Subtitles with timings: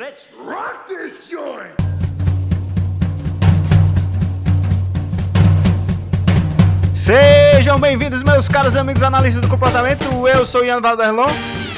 [0.00, 1.76] Let's rock this joint!
[6.90, 10.04] Sejam bem-vindos, meus caros amigos analistas do comportamento.
[10.26, 11.28] Eu sou Ian Valderlon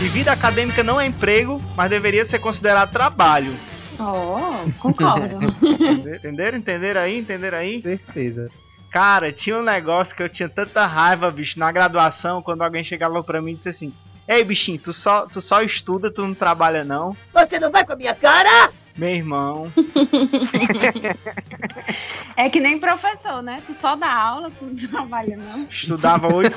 [0.00, 3.52] e vida acadêmica não é emprego, mas deveria ser considerado trabalho.
[3.98, 5.40] Oh, concordo.
[6.14, 6.58] Entenderam?
[6.58, 7.18] Entenderam aí?
[7.18, 7.82] Entenderam aí?
[7.82, 8.48] Certeza.
[8.92, 13.20] Cara, tinha um negócio que eu tinha tanta raiva, bicho, na graduação, quando alguém chegava
[13.24, 13.92] pra mim e disse assim:
[14.26, 17.16] Ei, bichinho, tu só, tu só estuda, tu não trabalha, não?
[17.32, 18.70] Você não vai com a minha cara?
[18.96, 19.72] Meu irmão.
[22.36, 23.62] é que nem professor, né?
[23.66, 25.64] Tu só dá aula, tu não trabalha, não.
[25.64, 26.56] Estudava 8,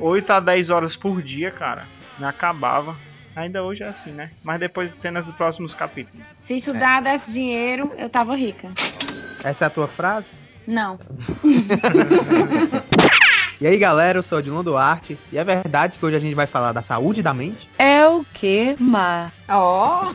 [0.00, 1.86] 8 a 10 horas por dia, cara.
[2.18, 2.96] Me acabava.
[3.34, 4.30] Ainda hoje é assim, né?
[4.42, 6.24] Mas depois cenas dos próximos capítulos.
[6.38, 8.70] Se estudar desse dinheiro, eu tava rica.
[9.42, 10.32] Essa é a tua frase?
[10.66, 11.00] Não.
[13.62, 16.34] E aí galera, eu sou o Odilon Duarte e é verdade que hoje a gente
[16.34, 17.68] vai falar da saúde da mente?
[17.78, 19.30] É o que, Má?
[19.48, 20.12] Ó.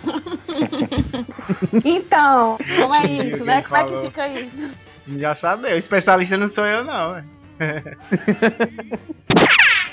[1.86, 3.62] então, como é isso, né?
[3.62, 4.76] Como é que fica isso?
[5.16, 7.14] Já sabe, o especialista não sou eu, não.
[7.14, 7.23] né?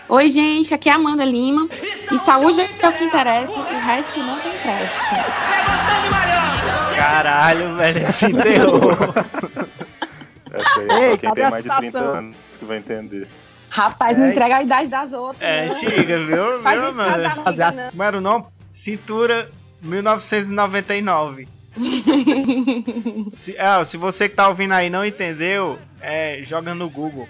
[0.09, 1.69] Oi, gente, aqui é a Amanda Lima.
[2.11, 4.97] E saúde é o que interessa, o resto não tem pressa.
[6.97, 8.91] Caralho, velho, desenterrou.
[10.55, 12.15] Essa aí é Ei, só quem tem mais de 30 citação?
[12.17, 13.29] anos que vai entender.
[13.75, 14.31] Rapaz, não É.
[14.31, 15.43] entrega a idade das outras.
[15.43, 15.75] É, né?
[15.75, 16.63] chega, viu?
[16.63, 17.23] Faz viu, mano?
[17.23, 18.45] tá, não Fazer fica, Como era o nome?
[18.71, 19.51] Cintura
[19.83, 21.49] 1999.
[23.37, 27.29] Se, é, se você que tá ouvindo aí não entendeu, é, joga no Google.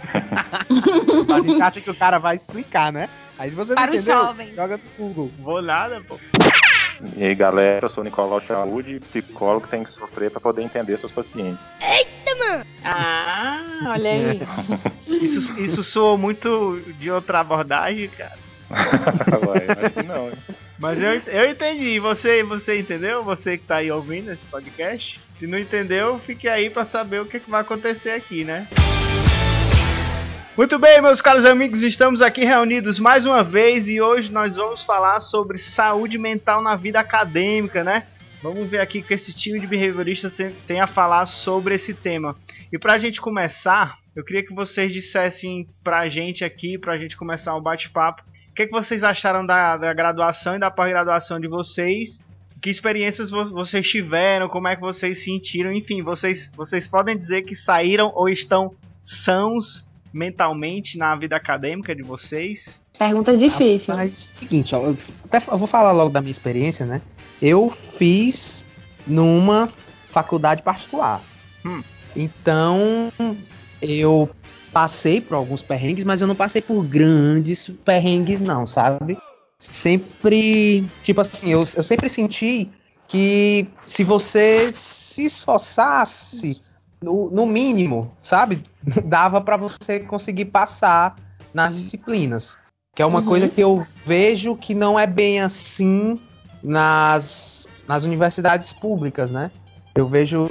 [1.32, 3.08] A gente acha que o cara vai explicar, né?
[3.38, 4.54] Aí você não Para o entendeu, jovem.
[4.54, 5.30] joga no Google.
[5.38, 6.18] Vou nada, pô.
[7.16, 10.62] E aí, galera, eu sou o Nicolau Saúde, psicólogo que tem que sofrer para poder
[10.62, 11.66] entender seus pacientes.
[12.84, 14.40] Ah, olha aí.
[15.06, 18.38] Isso, isso soou muito de outra abordagem, cara.
[18.70, 20.28] Acho que não.
[20.28, 20.32] hein?
[20.78, 21.98] Mas eu, eu entendi.
[22.00, 23.22] Você, você entendeu?
[23.22, 25.20] Você que tá aí ouvindo esse podcast?
[25.30, 28.66] Se não entendeu, fique aí pra saber o que, que vai acontecer aqui, né?
[30.60, 34.82] Muito bem, meus caros amigos, estamos aqui reunidos mais uma vez e hoje nós vamos
[34.82, 38.06] falar sobre saúde mental na vida acadêmica, né?
[38.42, 40.36] Vamos ver aqui o que esse time de behavioristas
[40.66, 42.36] tem a falar sobre esse tema.
[42.70, 47.56] E pra gente começar, eu queria que vocês dissessem pra gente aqui, pra gente começar
[47.56, 52.22] um bate-papo, o que, que vocês acharam da, da graduação e da pós-graduação de vocês?
[52.60, 54.46] Que experiências vo- vocês tiveram?
[54.46, 55.72] Como é que vocês sentiram?
[55.72, 62.02] Enfim, vocês, vocês podem dizer que saíram ou estão sãos mentalmente na vida acadêmica de
[62.02, 62.82] vocês?
[62.98, 63.94] Pergunta difícil.
[63.94, 67.00] Mas, seguinte, ó, eu, até, eu vou falar logo da minha experiência, né?
[67.40, 68.66] Eu fiz
[69.06, 69.68] numa
[70.10, 71.22] faculdade particular.
[71.64, 71.82] Hum.
[72.14, 73.12] Então,
[73.80, 74.28] eu
[74.72, 79.16] passei por alguns perrengues, mas eu não passei por grandes perrengues, não, sabe?
[79.58, 82.70] Sempre, tipo assim, eu, eu sempre senti
[83.08, 86.62] que se você se esforçasse,
[87.02, 88.62] no, no mínimo, sabe?
[89.04, 91.16] Dava pra você conseguir passar
[91.52, 92.58] nas disciplinas.
[92.94, 93.24] Que é uma Uhum.
[93.24, 96.18] coisa que eu vejo que não é bem assim
[96.62, 99.50] nas, nas universidades públicas, né?
[99.94, 100.46] Eu vejo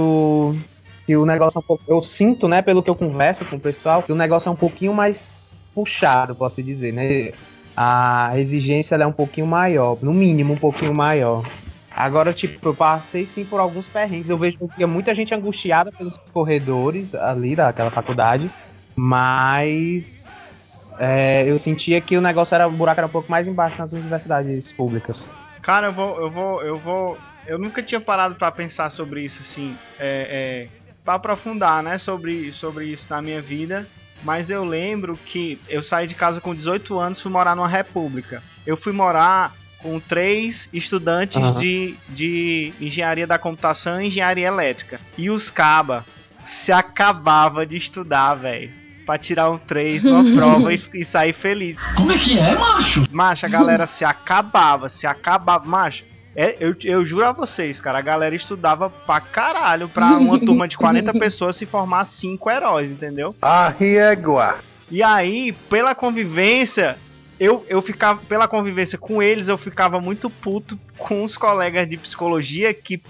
[1.06, 1.84] que o negócio é um pouco.
[1.88, 4.56] Eu sinto, né, pelo que eu converso com o pessoal, que o negócio é um
[4.56, 7.32] pouquinho mais puxado, posso dizer, né?
[7.76, 11.46] A exigência é um pouquinho maior, no mínimo um pouquinho maior.
[11.92, 14.30] Agora, tipo, eu passei sim por alguns perrengues.
[14.30, 18.50] Eu vejo que muita gente angustiada pelos corredores ali daquela faculdade,
[18.96, 23.78] mas é, eu sentia que o negócio era o buraco era um pouco mais embaixo
[23.80, 25.26] nas universidades públicas.
[25.62, 27.18] Cara, eu vou, eu vou, eu vou.
[27.46, 30.68] Eu nunca tinha parado pra pensar sobre isso, assim, é, é,
[31.04, 33.88] para aprofundar, né, sobre, sobre isso na minha vida.
[34.22, 38.44] Mas eu lembro que eu saí de casa com 18 anos, fui morar numa república.
[38.68, 41.60] Eu fui morar com três estudantes Aham.
[41.60, 45.00] de, de engenharia da computação e engenharia elétrica.
[45.18, 46.06] E os caba
[46.44, 48.72] se acabava de estudar, velho.
[49.06, 51.76] Pra tirar um 3 numa prova e, e sair feliz.
[51.96, 53.06] Como é que é, macho?
[53.12, 55.66] Macho, a galera se acabava, se acabava.
[55.66, 60.38] Macho, é, eu, eu juro a vocês, cara, a galera estudava pra caralho pra uma
[60.46, 63.36] turma de 40 pessoas se formar cinco heróis, entendeu?
[63.42, 64.60] Ah, riegua.
[64.92, 66.98] E aí, pela convivência,
[67.40, 71.98] eu, eu ficava, pela convivência com eles, eu ficava muito puto com os colegas de
[71.98, 73.02] psicologia que,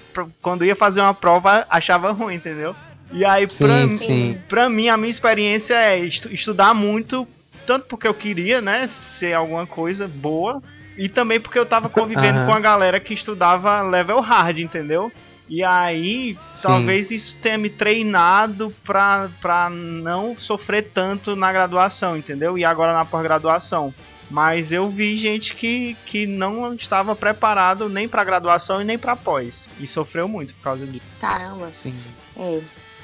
[0.42, 2.76] quando ia fazer uma prova, achava ruim, entendeu?
[3.12, 4.38] E aí, pra, Sim, sim.
[4.48, 7.28] pra mim, a minha experiência é estu- estudar muito,
[7.66, 10.62] tanto porque eu queria, né, ser alguma coisa boa,
[10.96, 15.12] e também porque eu tava convivendo com a galera que estudava level hard, entendeu?
[15.52, 16.68] E aí, Sim.
[16.68, 22.56] talvez isso tenha me treinado pra, pra não sofrer tanto na graduação, entendeu?
[22.56, 23.92] E agora na pós-graduação.
[24.30, 29.16] Mas eu vi gente que, que não estava preparado nem para graduação e nem para
[29.16, 29.68] pós.
[29.80, 31.06] E sofreu muito por causa disso.
[31.20, 31.96] Caramba, Sim.
[32.38, 32.62] é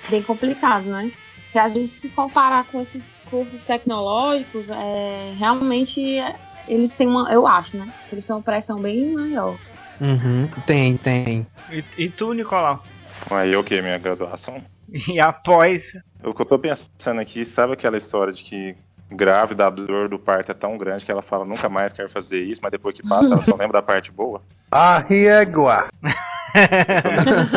[0.10, 1.12] bem complicado, né?
[1.52, 6.02] Se a gente se comparar com esses cursos tecnológicos, é, realmente
[6.68, 7.92] eles têm uma, eu acho, né?
[8.12, 9.58] Eles têm uma pressão bem maior.
[10.00, 10.48] Uhum.
[10.66, 11.48] Tem, tem.
[11.72, 12.84] E, e tu, Nicolau?
[13.32, 13.82] Aí o que?
[13.82, 14.62] Minha graduação?
[15.10, 15.94] E após.
[16.24, 18.76] O que eu tô pensando aqui, sabe aquela história de que
[19.16, 22.42] grávida, a dor do parto é tão grande que ela fala nunca mais quero fazer
[22.42, 24.42] isso, mas depois que passa ela só lembra da parte boa?
[24.72, 25.88] A riegua.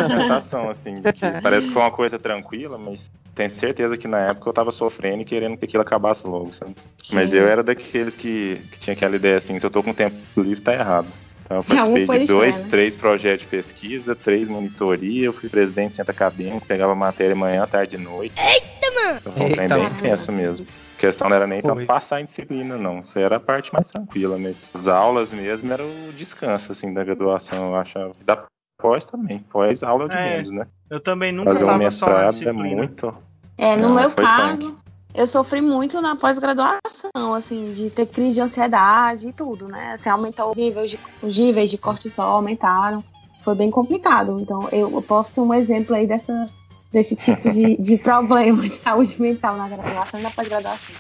[0.08, 4.18] Sensação, assim, de que parece que foi uma coisa tranquila, mas tenho certeza que na
[4.30, 6.74] época eu tava sofrendo e querendo que aquilo acabasse logo, sabe?
[7.12, 10.16] Mas eu era daqueles que, que tinha aquela ideia assim, se eu tô com tempo
[10.36, 11.06] livre, tá errado.
[11.44, 12.70] Então eu participei de dois, estranha, né?
[12.70, 17.66] três projetos de pesquisa, três monitoria, eu fui presidente do centro acadêmico, pegava matéria manhã,
[17.66, 18.34] tarde e noite.
[18.36, 19.20] Eita, mano!
[19.20, 20.66] Foi um bem intenso mesmo.
[20.98, 22.98] A questão não era nem tanto passar em disciplina, não.
[22.98, 27.04] Isso era a parte mais tranquila, mas as aulas mesmo era o descanso, assim, da
[27.04, 28.12] graduação, eu achava.
[28.20, 28.44] E Da
[28.82, 29.38] pós também.
[29.48, 30.24] Pós aula de É.
[30.36, 30.66] menos, né?
[30.90, 32.76] Eu também nunca Fazer tava só na é disciplina.
[32.76, 33.14] muito.
[33.56, 34.76] É, no Não, meu caso, punk.
[35.14, 39.92] eu sofri muito na pós-graduação, assim, de ter crise de ansiedade e tudo, né?
[39.92, 43.04] Assim, aumentou os níveis de, os níveis de cortisol, aumentaram.
[43.42, 44.36] Foi bem complicado.
[44.40, 46.50] Então, eu, eu posso ser um exemplo aí dessa,
[46.92, 50.94] desse tipo de, de problema de saúde mental na graduação e na pós-graduação.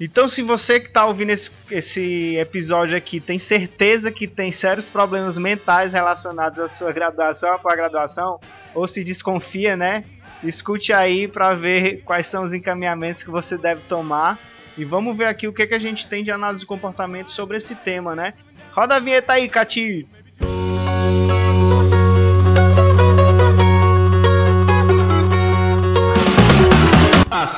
[0.00, 4.90] Então, se você que tá ouvindo esse, esse episódio aqui tem certeza que tem sérios
[4.90, 8.40] problemas mentais relacionados à sua graduação, à pós-graduação,
[8.74, 10.04] ou se desconfia, né?
[10.42, 14.38] Escute aí para ver quais são os encaminhamentos que você deve tomar.
[14.76, 17.56] E vamos ver aqui o que, que a gente tem de análise de comportamento sobre
[17.56, 18.34] esse tema, né?
[18.72, 20.08] Roda a vinheta aí, Cati!
[20.40, 20.73] A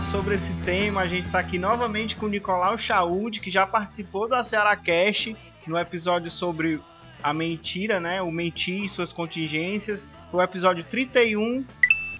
[0.00, 4.28] Sobre esse tema, a gente tá aqui novamente com o Nicolau Chaud, que já participou
[4.28, 5.36] da Ceará Cast
[5.66, 6.80] no episódio sobre
[7.22, 8.20] a mentira, né?
[8.22, 10.08] O mentir e suas contingências.
[10.32, 11.64] O episódio 31.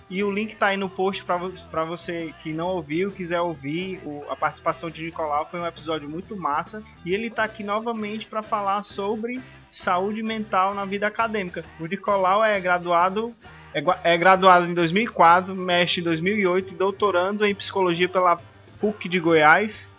[0.09, 4.01] E o link tá aí no post pra você que não ouviu, quiser ouvir.
[4.05, 6.83] O- a participação de Nicolau foi um episódio muito massa.
[7.05, 11.65] E ele tá aqui novamente para falar sobre saúde mental na vida acadêmica.
[11.79, 13.35] O Nicolau é graduado
[13.75, 13.83] é,
[14.15, 18.39] é graduado em 2004, mestre em 2008 e doutorando em psicologia pela
[18.81, 19.91] PUC de Goiás.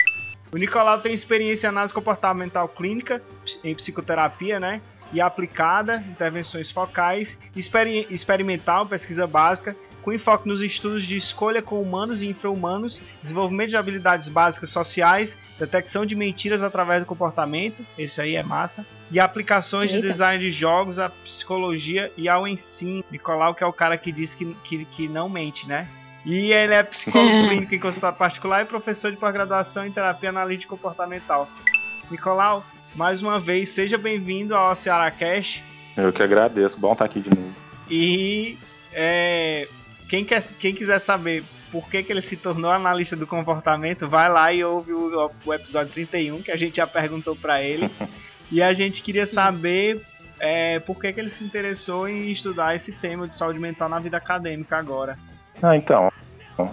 [0.51, 3.21] O Nicolau tem experiência em análise comportamental clínica,
[3.63, 4.81] em psicoterapia, né?
[5.13, 11.81] E aplicada, intervenções focais, experi- experimental, pesquisa básica, com enfoque nos estudos de escolha com
[11.81, 18.19] humanos e infra-humanos, desenvolvimento de habilidades básicas sociais, detecção de mentiras através do comportamento, esse
[18.19, 20.07] aí é massa, e aplicações de Eita.
[20.07, 23.03] design de jogos à psicologia e ao ensino.
[23.11, 25.87] Nicolau, que é o cara que diz que, que, que não mente, né?
[26.25, 30.69] E ele é psicólogo clínico em consultório particular e professor de pós-graduação em terapia analítica
[30.69, 31.49] comportamental.
[32.09, 32.63] Nicolau,
[32.95, 35.63] mais uma vez, seja bem-vindo ao Ceará Cash.
[35.97, 36.79] Eu que agradeço.
[36.79, 37.53] Bom estar aqui de novo.
[37.89, 38.57] E
[38.93, 39.67] é,
[40.11, 41.41] quem, quer, quem quiser saber
[41.71, 45.53] por que, que ele se tornou analista do comportamento, vai lá e ouve o, o
[45.53, 47.89] episódio 31, que a gente já perguntou para ele.
[48.51, 50.05] e a gente queria saber
[50.37, 53.99] é, por que, que ele se interessou em estudar esse tema de saúde mental na
[53.99, 55.17] vida acadêmica agora.
[55.63, 56.11] Ah, então,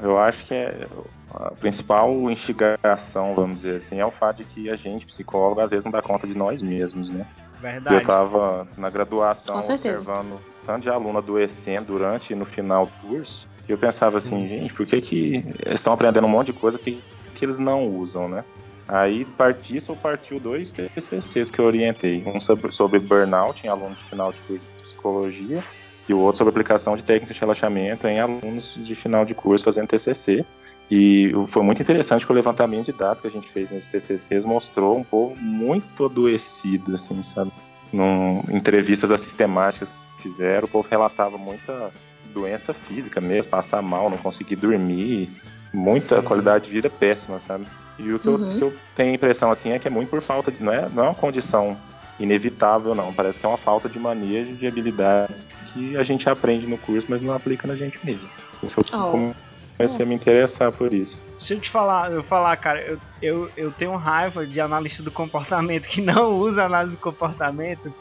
[0.02, 0.84] eu acho que é
[1.32, 5.70] a principal instigação, vamos dizer assim, é o fato de que a gente, psicólogo, às
[5.70, 7.24] vezes não dá conta de nós mesmos, né?
[7.54, 7.96] Eu Verdade.
[7.98, 13.72] estava na graduação observando tanto de aluno adoecendo durante e no final do curso, e
[13.72, 17.00] eu pensava assim, gente, por que, que eles estão aprendendo um monte de coisa que,
[17.34, 18.44] que eles não usam, né?
[18.86, 22.22] Aí, eu partiu dois TCCs que eu orientei.
[22.26, 25.64] Um sobre, sobre burnout em alunos de final de curso de psicologia,
[26.06, 29.64] e o outro sobre aplicação de técnicas de relaxamento em alunos de final de curso
[29.64, 30.44] fazendo TCC.
[30.90, 34.44] E foi muito interessante que o levantamento de dados que a gente fez nesses TCCs
[34.44, 37.52] mostrou um povo muito adoecido, assim, sabe?
[37.90, 39.88] Num, entrevistas sistemáticas
[40.22, 41.90] fizeram, o povo relatava muita
[42.34, 45.28] doença física mesmo, passar mal, não conseguir dormir,
[45.72, 46.26] muita Sim.
[46.26, 47.66] qualidade de vida péssima, sabe?
[47.98, 48.56] E o que, eu, Uhum.
[48.58, 50.62] que eu tenho a impressão, assim, é que é muito por falta de...
[50.62, 51.76] Não é, não é uma condição
[52.20, 53.12] inevitável, não.
[53.12, 57.06] Parece que é uma falta de manejo de habilidades que a gente aprende no curso,
[57.08, 58.28] mas não aplica na gente mesmo.
[58.62, 59.32] Isso eu Oh.
[59.76, 61.20] comecei a me interessar por isso.
[61.36, 65.10] Se eu te falar, eu falar, cara, eu, eu, eu tenho raiva de analista do
[65.12, 67.92] comportamento que não usa análise do comportamento.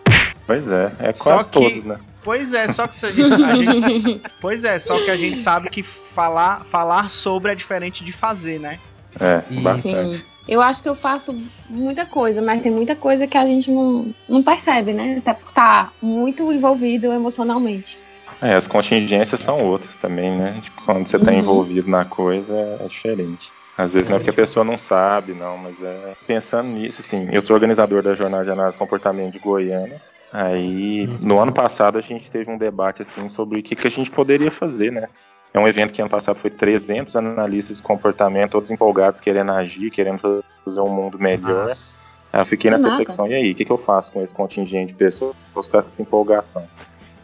[0.47, 1.97] Pois é, é Só quase que- todos, né?
[2.23, 5.37] Pois é, só que se a gente, a gente- Pois é, só que a gente
[5.37, 8.79] sabe que falar, falar sobre é diferente de fazer, né?
[9.19, 10.17] É, bastante.
[10.17, 10.23] Sim.
[10.47, 11.37] Eu acho que eu faço
[11.69, 15.15] muita coisa, mas tem muita coisa que a gente não, não percebe, né?
[15.17, 17.99] Até por estar muito envolvido emocionalmente.
[18.41, 20.57] É, as contingências são outras também, né?
[20.63, 21.39] Tipo, quando você está Uhum.
[21.39, 23.51] envolvido na coisa, é diferente.
[23.77, 26.13] Às vezes não é porque a pessoa não sabe, não, mas é.
[26.25, 30.01] Pensando nisso, assim, eu sou organizador da Jornada de Análise de Comportamento de Goiânia.
[30.31, 33.89] Aí, no ano passado, a gente teve um debate, assim, sobre o que, que a
[33.89, 35.07] gente poderia fazer, né?
[35.53, 39.89] É um evento que ano passado foi 300 analistas de comportamento, todos empolgados, querendo agir,
[39.89, 41.63] querendo fazer um mundo melhor.
[41.63, 42.03] Nossa.
[42.31, 44.91] Aí eu fiquei nessa reflexão, e aí, o que, que eu faço com esse contingente
[44.91, 46.67] de pessoas com essa empolgação?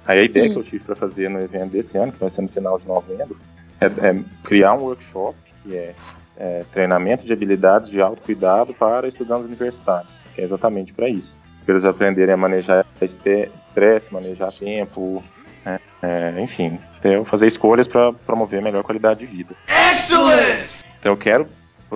[0.06, 0.54] Aí a ideia Hum.
[0.54, 2.88] que eu tive para fazer no evento desse ano, que vai ser no final de
[2.88, 3.38] novembro,
[3.80, 5.94] é, é criar um workshop que é,
[6.38, 11.38] é treinamento de habilidades de autocuidado para estudantes universitários, que é exatamente para isso.
[11.66, 15.24] Para eles aprenderem a manejar estresse, manejar tempo,
[15.66, 16.80] né, é, enfim,
[17.26, 19.56] fazer escolhas para promover melhor qualidade de vida.
[21.00, 21.46] Então eu quero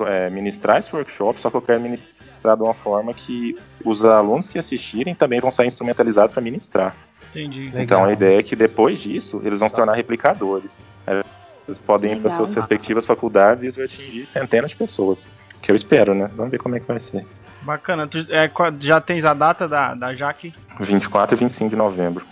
[0.05, 4.49] é, ministrar esse workshop, só que eu quero ministrar de uma forma que os alunos
[4.49, 6.95] que assistirem também vão sair instrumentalizados para ministrar.
[7.29, 7.65] Entendi.
[7.65, 7.81] Legal.
[7.81, 10.85] Então a ideia é que depois disso eles vão se tornar replicadores.
[11.05, 11.23] É,
[11.67, 12.45] Eles podem ir para Legal.
[12.45, 15.27] suas respectivas faculdades e isso vai atingir centenas de pessoas.
[15.61, 16.29] Que eu espero, né?
[16.35, 17.25] Vamos ver como é que vai ser.
[17.61, 18.07] Bacana.
[18.07, 20.53] Tu, é, já tens a data da, da Jaque?
[20.79, 22.25] 24 e 25 de novembro.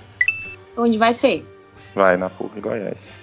[0.77, 1.45] Onde vai ser?
[1.93, 3.21] Vai na PUC Goiás.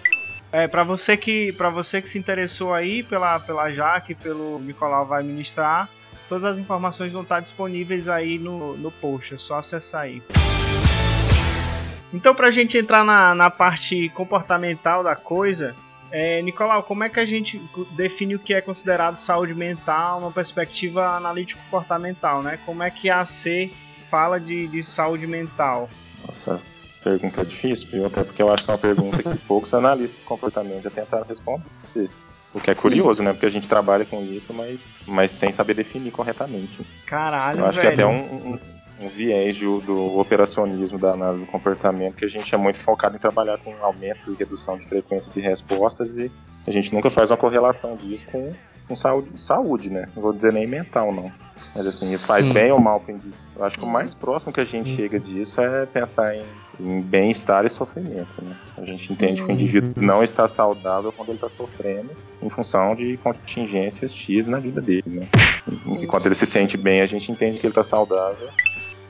[0.50, 5.06] É, pra você que para você que se interessou aí pela, pela Jaque, pelo Nicolau
[5.06, 5.88] vai ministrar,
[6.28, 10.22] todas as informações vão estar disponíveis aí no, no post, é só acessar aí.
[12.12, 15.74] Então, pra gente entrar na, na parte comportamental da coisa,
[16.12, 17.60] é, Nicolau, como é que a gente
[17.92, 22.58] define o que é considerado saúde mental numa perspectiva analítico-comportamental, né?
[22.66, 23.72] Como é que a AC
[24.10, 25.88] fala de, de saúde mental?
[26.26, 26.60] Nossa,
[27.02, 28.06] pergunta difícil, viu?
[28.06, 31.24] Até porque eu acho que é uma pergunta que poucos analistas de comportamento já tentaram
[31.26, 31.64] responder.
[32.54, 33.32] O que é curioso, né?
[33.32, 36.84] Porque a gente trabalha com isso, mas, mas sem saber definir corretamente.
[37.06, 37.96] Caralho, Eu acho velho.
[37.96, 38.58] que é até um, um,
[39.02, 43.18] um viés do, operacionismo da análise do comportamento, que a gente é muito focado em
[43.18, 46.30] trabalhar com aumento e redução de frequência de respostas e
[46.66, 48.52] a gente nunca faz uma correlação disso com,
[48.86, 50.08] com saúde, saúde, né?
[50.14, 51.32] Não vou dizer nem mental, não.
[51.74, 52.52] Mas assim, isso faz Sim.
[52.52, 53.38] bem ou mal para o indivíduo.
[53.56, 56.44] Eu acho que o mais próximo que a gente chega disso é pensar em,
[56.80, 58.56] em bem-estar e sofrimento, né?
[58.76, 62.10] A gente entende que o indivíduo não está saudável quando ele está sofrendo
[62.42, 65.28] em função de contingências X na vida dele, né?
[66.00, 68.48] E quando ele se sente bem, a gente entende que ele está saudável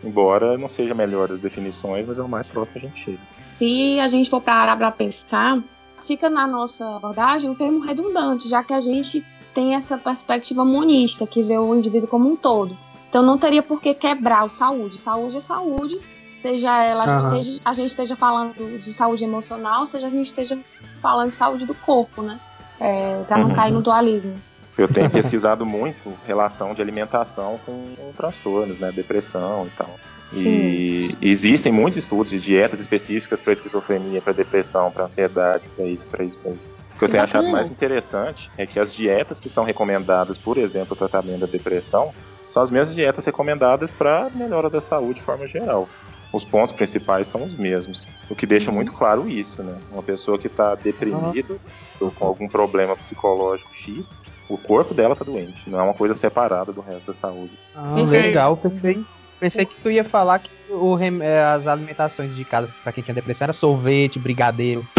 [0.02, 3.00] Embora não seja a melhor das definições, mas é o mais próximo que a gente
[3.00, 3.18] chega.
[3.50, 5.62] Se a gente for parar para pensar,
[6.04, 11.26] fica na nossa abordagem um termo redundante, já que a gente tem essa perspectiva monista,
[11.26, 12.76] que vê o indivíduo como um todo.
[13.08, 14.96] Então não teria por que quebrar o saúde.
[14.96, 15.98] Saúde é saúde,
[16.40, 17.20] seja ela, Aham.
[17.20, 20.58] seja a gente esteja falando de saúde emocional, seja a gente esteja
[21.00, 22.40] falando de saúde do corpo, né?
[22.80, 23.54] É, para não Uhum.
[23.54, 24.34] cair no dualismo.
[24.76, 28.90] Eu tenho pesquisado muito relação de alimentação com, com transtornos, né?
[28.92, 29.98] Depressão e tal.
[30.34, 36.08] E existem muitos estudos de dietas específicas para esquizofrenia, para depressão, para ansiedade, para isso,
[36.08, 36.70] para isso, para isso.
[36.94, 40.56] O que eu tenho achado mais interessante é que as dietas que são recomendadas, por
[40.56, 42.14] exemplo, para o tratamento da depressão,
[42.48, 45.88] são as mesmas dietas recomendadas para melhora da saúde de forma geral.
[46.32, 49.78] Os pontos principais são os mesmos, o que deixa muito claro isso, né?
[49.90, 51.56] Uma pessoa que está deprimida
[52.00, 56.14] ou com algum problema psicológico X, o corpo dela tá doente, não é uma coisa
[56.14, 57.58] separada do resto da saúde.
[57.74, 58.24] Ah, Perfeito.
[58.26, 59.06] legal, perfeito.
[59.38, 63.14] Pensei que tu ia falar que o rem- eh, as alimentações indicadas pra quem tinha
[63.14, 64.86] depressão era sorvete, brigadeiro.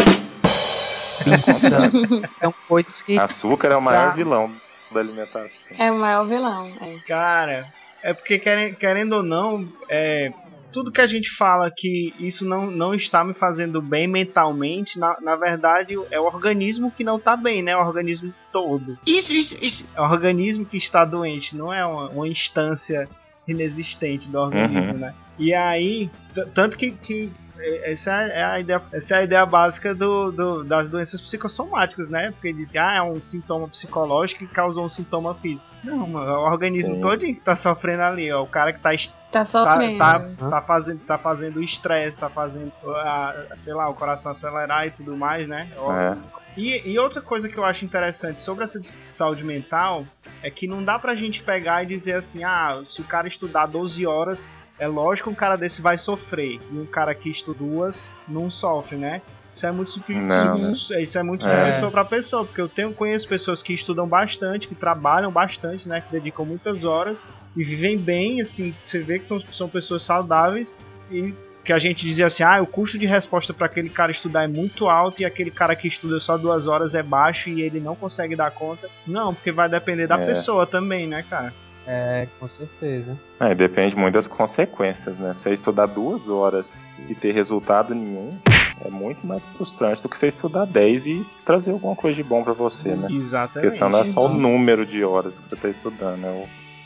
[2.39, 3.17] São coisas que.
[3.17, 4.51] Açúcar é o maior vilão
[4.91, 5.77] da alimentação.
[5.79, 6.71] É o maior vilão.
[6.81, 6.97] é.
[7.07, 7.67] Cara,
[8.03, 10.31] é porque querendo, querendo ou não, é,
[10.73, 15.15] tudo que a gente fala que isso não, não está me fazendo bem mentalmente, na,
[15.21, 17.71] na verdade é o organismo que não está bem, né?
[17.71, 18.97] É o organismo todo.
[19.07, 19.85] Isso, isso, isso.
[19.95, 23.07] É o organismo que está doente, não é uma, uma instância
[23.47, 25.13] inexistente do organismo, né?
[25.37, 26.09] E aí,
[26.53, 30.63] tanto que, que é- essa é a ideia, essa é a ideia básica do, do-
[30.63, 32.31] das doenças psicossomáticas, né?
[32.31, 35.67] Porque diz que ah, é um sintoma psicológico que causou um sintoma físico.
[35.83, 37.01] Não, mano, é o organismo Sim.
[37.01, 38.43] todinho que tá sofrendo ali, ó.
[38.43, 38.91] O cara que tá,
[39.33, 39.97] Tá tá, sofrendo.
[39.97, 44.91] tá, tá fazendo tá fazendo estresse, tá fazendo, ah, sei lá, o coração acelerar e
[44.91, 45.69] tudo mais, né?
[45.75, 46.17] É.
[46.55, 50.05] E, e outra coisa que eu acho interessante sobre essa saúde mental
[50.43, 53.65] é que não dá pra gente pegar e dizer assim, ah, se o cara estudar
[53.65, 54.47] 12 horas,
[54.79, 56.59] É lógico que um cara desse vai sofrer.
[56.71, 59.21] E um cara que estuda duas não sofre, né?
[59.53, 60.25] Isso é muito subjetivo.
[60.27, 60.71] Não, né?
[60.71, 61.59] Isso é muito É.
[61.59, 65.87] de pessoa para pessoa, porque eu tenho conheço pessoas que estudam bastante, que trabalham bastante,
[65.87, 70.01] né, que dedicam muitas horas e vivem bem, assim, você vê que são, são pessoas
[70.01, 70.77] saudáveis
[71.11, 71.33] e
[71.63, 74.47] que a gente dizia assim, ah, o custo de resposta para aquele cara estudar é
[74.47, 77.95] muito alto e aquele cara que estuda só duas horas é baixo e ele não
[77.95, 78.89] consegue dar conta.
[79.07, 80.25] Não, porque vai depender da É.
[80.25, 81.53] pessoa também, né, cara?
[81.85, 83.17] É, com certeza.
[83.39, 85.33] É, depende muito das consequências, né?
[85.37, 88.37] Você estudar duas horas e ter resultado nenhum
[88.85, 92.43] é muito mais frustrante do que você estudar 10 e trazer alguma coisa de bom
[92.43, 93.07] pra você, né?
[93.09, 93.69] A Exatamente.
[93.69, 96.29] questão não é só o número de horas que você tá estudando, é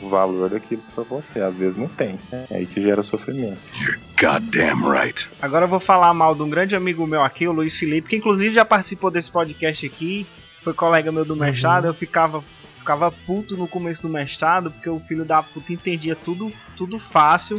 [0.02, 1.40] o, o valor daquilo pra você.
[1.40, 2.20] Às vezes não tem.
[2.32, 3.60] É aí que gera sofrimento.
[4.20, 5.28] Goddamn right.
[5.42, 8.18] Agora eu vou falar mal de um grande amigo meu aqui, o Luiz Felipe, que
[8.18, 10.28] inclusive já participou desse podcast aqui,
[10.62, 12.44] foi colega meu do mestrado, eu ficava
[12.88, 17.58] ficava puto no começo do mestrado, porque o filho da puta entendia tudo, tudo fácil,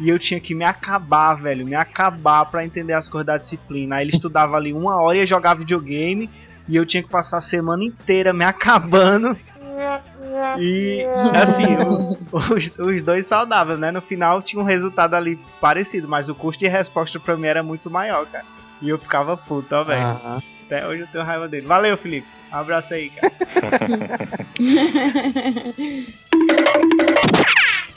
[0.00, 3.96] e eu tinha que me acabar, velho, me acabar pra entender as coisas da disciplina.
[3.96, 6.30] Aí ele estudava ali uma hora e ia jogar videogame,
[6.66, 9.36] e eu tinha que passar a semana inteira me acabando.
[10.58, 12.16] E assim, o-
[12.54, 13.90] os, os dois saudáveis, né?
[13.90, 17.62] No final tinha um resultado ali parecido, mas o custo de resposta pra mim era
[17.62, 18.44] muito maior, cara.
[18.80, 20.00] E eu ficava puto, ó, velho.
[20.02, 20.42] Aham.
[20.70, 21.66] Até hoje eu tenho raiva dele.
[21.66, 22.28] Valeu, Felipe.
[22.52, 23.32] Um abraço aí, cara.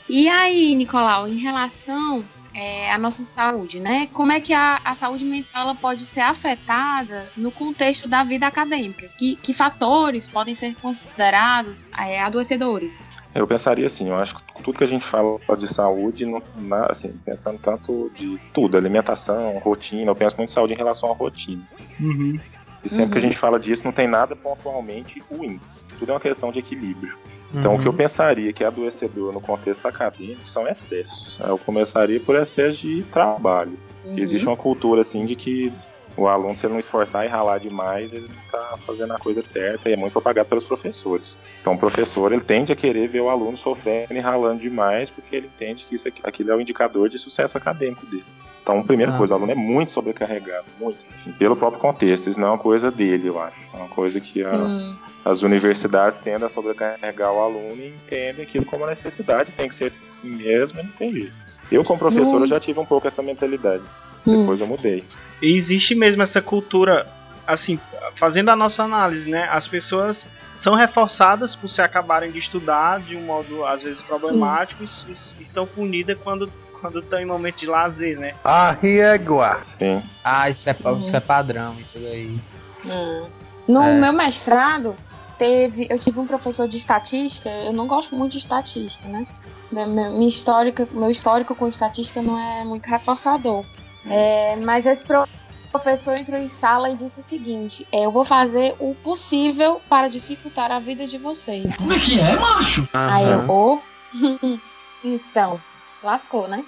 [0.09, 4.07] E aí, Nicolau, em relação é, à nossa saúde, né?
[4.13, 8.45] Como é que a, a saúde mental ela pode ser afetada no contexto da vida
[8.45, 9.07] acadêmica?
[9.17, 13.07] Que, que fatores podem ser considerados é, adoecedores?
[13.33, 16.87] Eu pensaria assim, eu acho que tudo que a gente fala de saúde, não, na-
[16.91, 21.15] assim, pensando tanto de tudo, alimentação, rotina, eu penso muito em saúde em relação à
[21.15, 21.63] rotina.
[21.99, 22.37] Uhum.
[22.83, 23.27] E sempre que a Uhum.
[23.29, 25.59] gente fala disso, não tem nada pontualmente ruim.
[25.97, 27.17] Tudo é uma questão de equilíbrio.
[27.53, 27.97] Então, o que eu Uhum.
[27.97, 31.39] pensaria que é adoecedor no contexto acadêmico são excessos.
[31.39, 33.77] Eu começaria por excesso de trabalho.
[34.03, 34.17] Uhum.
[34.17, 35.71] Existe uma cultura assim de que
[36.15, 39.41] o aluno, se ele não esforçar e ralar demais, ele não está fazendo a coisa
[39.41, 41.37] certa e é muito propagado pelos professores.
[41.61, 45.35] Então, o professor ele tende a querer ver o aluno sofrendo e ralando demais porque
[45.35, 48.25] ele entende que isso aqui, aquilo é o indicador de sucesso acadêmico dele.
[48.61, 49.17] Então, primeira Ah.
[49.17, 52.29] coisa, o aluno é muito sobrecarregado, muito, assim, pelo próprio contexto.
[52.29, 53.57] Isso não é uma coisa dele, eu acho.
[53.73, 58.63] É uma coisa que a, as universidades tendem a sobrecarregar o aluno e entendem aquilo
[58.65, 61.33] como necessidade, tem que ser assim mesmo e não tem jeito.
[61.71, 62.41] Eu, como professor, Não.
[62.41, 63.83] eu já tive um pouco essa mentalidade.
[64.25, 64.41] Hum.
[64.41, 65.03] Depois eu mudei.
[65.41, 67.05] E existe mesmo essa cultura,
[67.45, 67.79] assim,
[68.15, 69.47] fazendo a nossa análise, né?
[69.51, 74.83] As pessoas são reforçadas por se acabarem de estudar de um modo, às vezes, problemático
[74.83, 78.35] e, e- e são punidas quando quando estão em momento de lazer, né?
[78.43, 79.59] Arriégua.
[79.63, 80.03] Sim.
[80.21, 80.99] Ah, isso é, Uhum.
[80.99, 82.37] isso é padrão, isso daí.
[82.85, 83.25] Hum.
[83.69, 83.99] No É.
[84.01, 84.93] meu mestrado,
[85.37, 89.25] teve, eu tive um professor de estatística, eu não gosto muito de estatística, né?
[89.71, 93.63] Meu histórico com estatística não é muito reforçador.
[94.05, 95.27] É, mas esse pro-
[95.71, 100.07] professor entrou em sala e disse o seguinte: é, eu vou fazer o possível para
[100.07, 101.75] dificultar a vida de vocês.
[101.77, 102.87] Como é que é, macho?
[102.93, 103.49] Aí eu, Aham.
[103.49, 103.81] ô.
[105.03, 105.59] então,
[106.01, 106.63] lascou, né?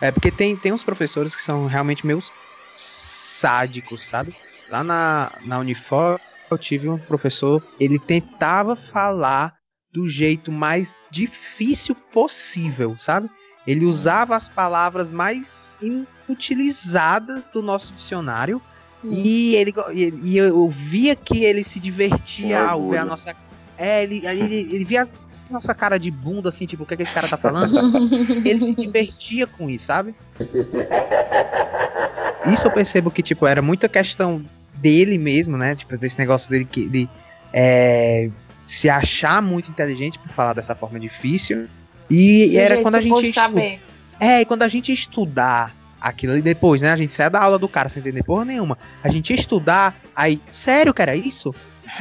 [0.00, 2.20] É porque tem, tem uns professores que são realmente meio
[2.76, 4.32] sádicos, sabe?
[4.68, 6.18] Lá na, na Unifor
[6.50, 9.54] eu tive um professor, ele tentava falar
[9.92, 13.28] do jeito mais difícil possível, sabe?
[13.70, 18.60] Ele usava as palavras mais inutilizadas do nosso dicionário
[19.04, 19.12] Hum.
[19.12, 23.32] e ele e, eu via que ele se divertia ao ver a nossa
[23.76, 26.96] é ele, ele, ele via a nossa cara de bunda assim, tipo, o que, é
[26.96, 27.78] que esse cara tá falando?
[28.44, 30.16] ele se divertia com isso, sabe?
[32.52, 35.74] Isso eu percebo que, tipo, era muita questão dele mesmo, né?
[35.76, 37.08] Tipo, desse negócio dele que, de
[37.52, 38.30] é,
[38.66, 41.68] se achar muito inteligente por falar dessa forma difícil.
[42.10, 43.20] E era Sujeito quando a gente.
[43.28, 43.80] estu- saber.
[44.20, 46.90] É, e quando a gente estudar aquilo ali depois, né?
[46.92, 48.78] A gente saia da aula do cara sem entender porra nenhuma.
[49.02, 51.54] A gente estudar, aí, sério que era isso?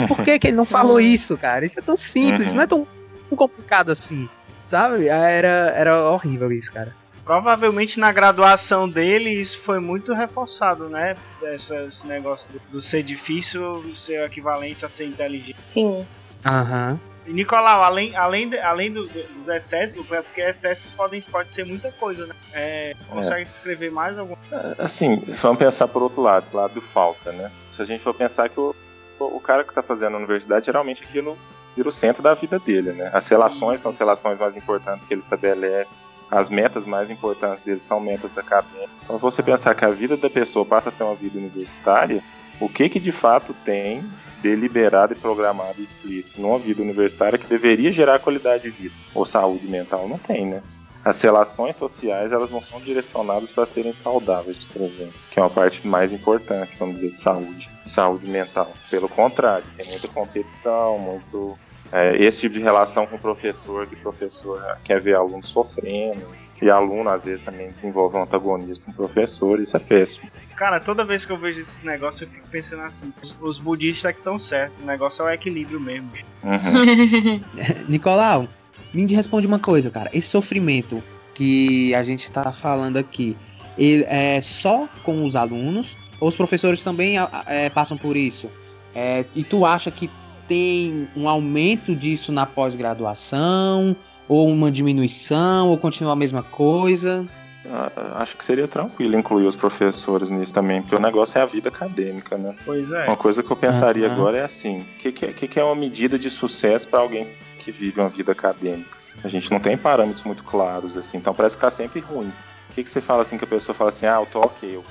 [0.07, 0.99] Por que, que ele não falou Uhum.
[0.99, 1.65] isso, cara?
[1.65, 2.55] Isso é tão simples, Uhum.
[2.55, 2.87] não é tão
[3.35, 4.27] complicado assim.
[4.63, 5.07] Sabe?
[5.07, 6.93] Era, era horrível isso, cara.
[7.23, 11.15] Provavelmente na graduação dele isso foi muito reforçado, né?
[11.43, 15.57] Essa- esse negócio do, do ser difícil ser equivalente a ser inteligente.
[15.65, 16.05] Sim.
[16.45, 16.99] Aham.
[17.27, 21.65] E Nicolau, além, além, de- além do- do- dos excessos, porque excessos podem pode ser
[21.65, 22.33] muita coisa, né?
[22.53, 24.35] É, você consegue descrever mais algum?
[24.79, 27.51] Assim, se vamos pensar por outro lado, lado do falta, né?
[27.75, 28.73] Se a gente for pensar que o,
[29.19, 31.37] o cara que está fazendo a universidade, geralmente aquilo
[31.75, 33.11] vira o centro da vida dele, né?
[33.13, 37.79] As relações são as relações mais importantes que ele estabelece, as metas mais importantes dele
[37.79, 38.89] são metas acadêmicas.
[39.03, 42.23] Então, se você pensar que a vida da pessoa passa a ser uma vida universitária,
[42.59, 44.03] o que que de fato tem
[44.41, 49.67] deliberado e programado explícito numa vida universitária que deveria gerar qualidade de vida ou saúde
[49.67, 50.07] mental?
[50.07, 50.61] Não tem, né?
[51.07, 55.49] as relações sociais elas não são direcionadas para serem saudáveis, por exemplo, que é uma
[55.49, 58.73] parte mais importante, vamos dizer, de saúde, saúde mental.
[58.89, 61.57] Pelo contrário, tem muita competição, muito
[61.93, 66.27] é, esse tipo de relação com o professor, que o professor quer ver aluno sofrendo,
[66.61, 70.29] e aluno às vezes também desenvolve um antagonismo com o professor, isso é péssimo.
[70.55, 74.09] Cara, toda vez que eu vejo esses negócios eu fico pensando assim, os, os budistas
[74.09, 76.11] é que estão certos, o negócio é o equilíbrio mesmo.
[76.43, 77.41] Uhum.
[77.87, 78.47] Nicolau,
[78.93, 80.09] me responde uma coisa, cara.
[80.13, 83.37] Esse sofrimento que a gente tá falando aqui,
[83.77, 85.95] ele é só com os alunos?
[86.19, 87.15] Ou os professores também
[87.45, 88.49] é, passam por isso?
[88.95, 90.09] É, e tu acha que
[90.47, 93.95] tem um aumento disso na pós-graduação?
[94.27, 95.69] Ou uma diminuição?
[95.69, 97.25] Ou continua a mesma coisa?
[97.69, 101.45] Ah, acho que seria tranquilo incluir os professores nisso também, porque o negócio é a
[101.45, 102.55] vida acadêmica, né?
[102.65, 103.05] Pois é.
[103.07, 104.13] Uma coisa que eu pensaria Uhum.
[104.13, 106.99] agora é assim: o que, que, é- que que é uma medida de sucesso para
[106.99, 107.27] alguém
[107.59, 108.95] que vive uma vida acadêmica?
[109.23, 112.31] A gente não tem parâmetros muito claros, assim, então parece ficar sempre ruim.
[112.69, 114.75] O que, que você fala assim que a pessoa fala assim, ah, eu tô ok,
[114.75, 114.83] eu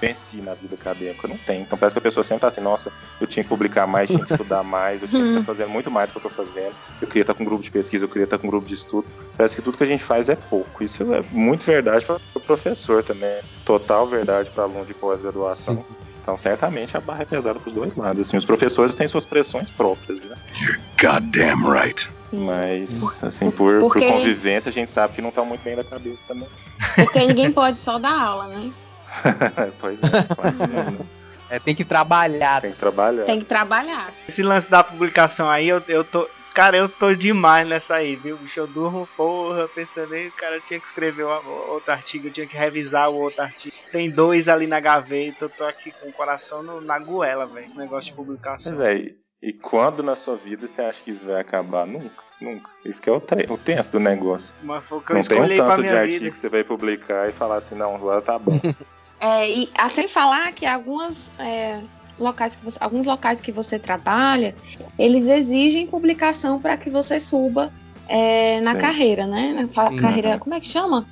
[0.00, 1.26] venci na vida acadêmica?
[1.28, 1.62] Não tem.
[1.62, 4.24] Então parece que a pessoa sempre tá assim, nossa, eu tinha que publicar mais, tinha
[4.24, 6.72] que estudar mais, eu tinha que estar fazendo muito mais do que eu tô fazendo,
[7.00, 8.74] eu queria estar com um grupo de pesquisa, eu queria estar com um grupo de
[8.74, 9.06] estudo.
[9.36, 10.82] Parece que tudo que a gente faz é pouco.
[10.82, 13.40] Isso é muito verdade para o professor também.
[13.64, 15.84] Total verdade para aluno de pós-graduação.
[16.22, 18.20] Então, certamente a barra é pesada para os dois lados.
[18.20, 20.36] Assim, os professores têm suas pressões próprias, né?
[21.00, 22.06] Goddamn right.
[22.18, 22.44] Sim.
[22.46, 25.82] Mas, assim, por, por Porque- convivência, a gente sabe que não tá muito bem da
[25.84, 26.46] cabeça também.
[26.96, 28.70] Porque ninguém pode só dar aula, né?
[29.80, 31.08] pois é, claro?
[31.50, 32.60] É, tem que trabalhar.
[32.60, 33.24] Tem que trabalhar.
[33.24, 34.14] Tem que trabalhar.
[34.28, 36.28] Esse lance da publicação aí, eu, eu tô.
[36.54, 38.36] Cara, eu tô demais nessa aí, viu?
[38.38, 42.32] Bicho, eu durmo, porra, pensando aí, cara, eu tinha que escrever o- outro artigo, eu
[42.32, 43.72] tinha que revisar o outro artigo.
[43.92, 47.64] Tem dois ali na gaveta, eu tô aqui com o coração no- na goela, velho,
[47.64, 48.76] esse negócio de publicação.
[48.76, 51.86] Pois é, e, e quando na sua vida você acha que isso vai acabar?
[51.86, 52.70] Nunca, nunca.
[52.84, 54.54] Isso que é o, tre- o tenso do negócio.
[54.62, 56.30] Mas foi o que eu não tem um escolhi pra tanto de minha artigo vida.
[56.32, 58.60] que você vai publicar e falar assim, não, agora tá bom.
[59.20, 61.80] É, e a sem falar que algumas é,
[62.18, 64.54] locais que você, alguns locais que você trabalha,
[64.98, 67.72] eles exigem publicação para que você suba
[68.08, 68.78] é, na Sim.
[68.78, 69.52] carreira, né?
[69.54, 69.96] Na fa- Uhum.
[69.96, 71.06] carreira, como é que chama?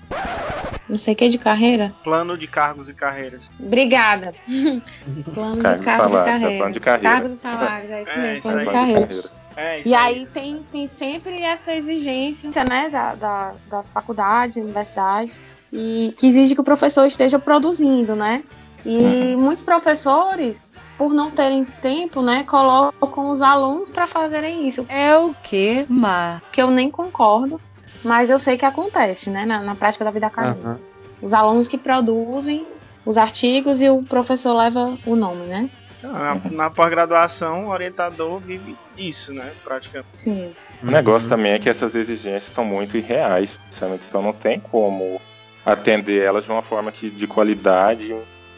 [0.89, 1.93] Não sei o que de carreira.
[2.05, 3.49] Plano de cargos e carreiras.
[3.59, 4.35] Obrigada.
[5.35, 6.57] Plano Cargos de cargos e salários, é carreira.
[6.59, 7.15] plano de carreira.
[7.17, 8.87] Cargos e salários, é isso É, mesmo, isso plano aí.
[8.87, 9.31] de carreira.
[9.57, 15.43] É, E aí tem, tem sempre essa exigência né, da, da- das faculdades, universidades,
[15.77, 18.43] e que exige que o professor esteja produzindo, né?
[18.85, 20.61] E muitos professores,
[20.97, 26.41] por não terem tempo, né, colocam os alunos para fazerem isso, É o que, Ma?
[26.53, 27.61] que eu nem concordo,
[28.03, 30.69] mas eu sei que acontece, né, na, na prática da vida acadêmica.
[30.69, 30.79] Aham.
[31.21, 32.67] Os alunos que produzem
[33.05, 35.69] os artigos e o professor leva o nome, né?
[36.03, 39.53] Na, na pós-graduação, o orientador vive disso, né?
[39.65, 40.09] Praticamente.
[40.15, 40.53] Sim.
[40.83, 43.99] O negócio também é que essas exigências são muito irreais, sabe?
[44.09, 45.21] Então não tem como
[45.67, 48.15] atender elas de uma forma que, de qualidade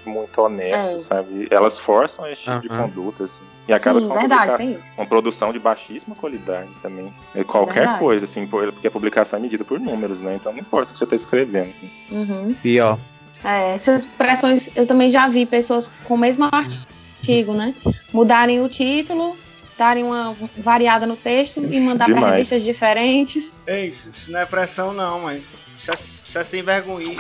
[0.07, 0.99] muito honesta, É.
[0.99, 1.49] sabe?
[1.51, 3.43] Elas forçam esse tipo de conduta, assim.
[3.67, 4.93] E acaba Sim, com uma, verdade, publica- tem isso.
[4.97, 7.13] uma produção de baixíssima qualidade também.
[7.35, 7.99] É qualquer Verdade.
[7.99, 10.37] coisa, assim, por- porque a publicação é medida por números, né?
[10.37, 11.75] Então não importa o que você está escrevendo.
[12.11, 12.55] Uhum.
[12.63, 12.99] Pior.
[13.45, 17.75] É, essas pressões, eu também já vi pessoas com o mesmo artigo, né?
[18.13, 19.37] Mudarem o título,
[19.79, 23.55] darem uma variada no texto e mandar para revistas diferentes.
[23.67, 27.15] É isso, isso não é pressão não, mas isso é, isso é sem vergonha.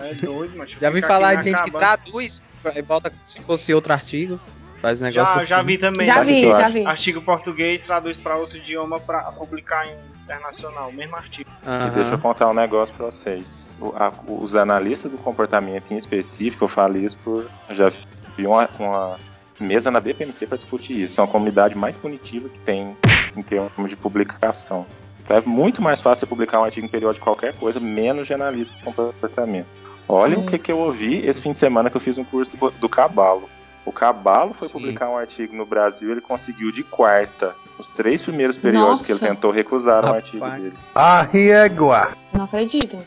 [0.00, 2.42] É doido, mas Já vi falar de gente que traduz
[2.74, 4.40] e volta como se fosse outro artigo.
[4.80, 5.46] Faz negócio Já, assim.
[5.46, 6.06] já vi também.
[6.06, 6.86] já vi, já vi.
[6.86, 9.96] Artigo português traduz para outro idioma para publicar em
[10.26, 11.48] internacional, mesmo artigo.
[11.64, 11.86] Aham.
[11.86, 13.78] E deixa eu contar um negócio pra vocês.
[13.80, 17.48] O- a- os analistas do comportamento em específico, eu falo isso por.
[17.70, 17.90] Já
[18.36, 19.18] vi uma, uma
[19.60, 21.14] mesa na BPMC para discutir isso.
[21.14, 22.96] São a comunidade mais punitiva que tem
[23.36, 24.86] em termos de publicação.
[25.24, 28.26] Então, é muito mais fácil você publicar um artigo em periódico de qualquer coisa, menos
[28.26, 29.66] de analista de comportamento.
[30.08, 30.42] Olha Hum.
[30.42, 32.70] o que, que eu ouvi esse fim de semana que eu fiz um curso do,
[32.70, 33.48] do Cabalo.
[33.84, 34.74] O Cabalo foi Sim.
[34.74, 37.54] publicar um artigo no Brasil, ele conseguiu de quarta.
[37.78, 39.34] Os três primeiros períodos que ele Nossa.
[39.34, 40.72] tentou recusaram o artigo dele.
[40.94, 42.10] Arriégua.
[42.32, 42.98] Não acredito.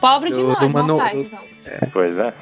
[0.00, 1.38] Pobre de Do- manu- então.
[1.92, 2.32] Pois é.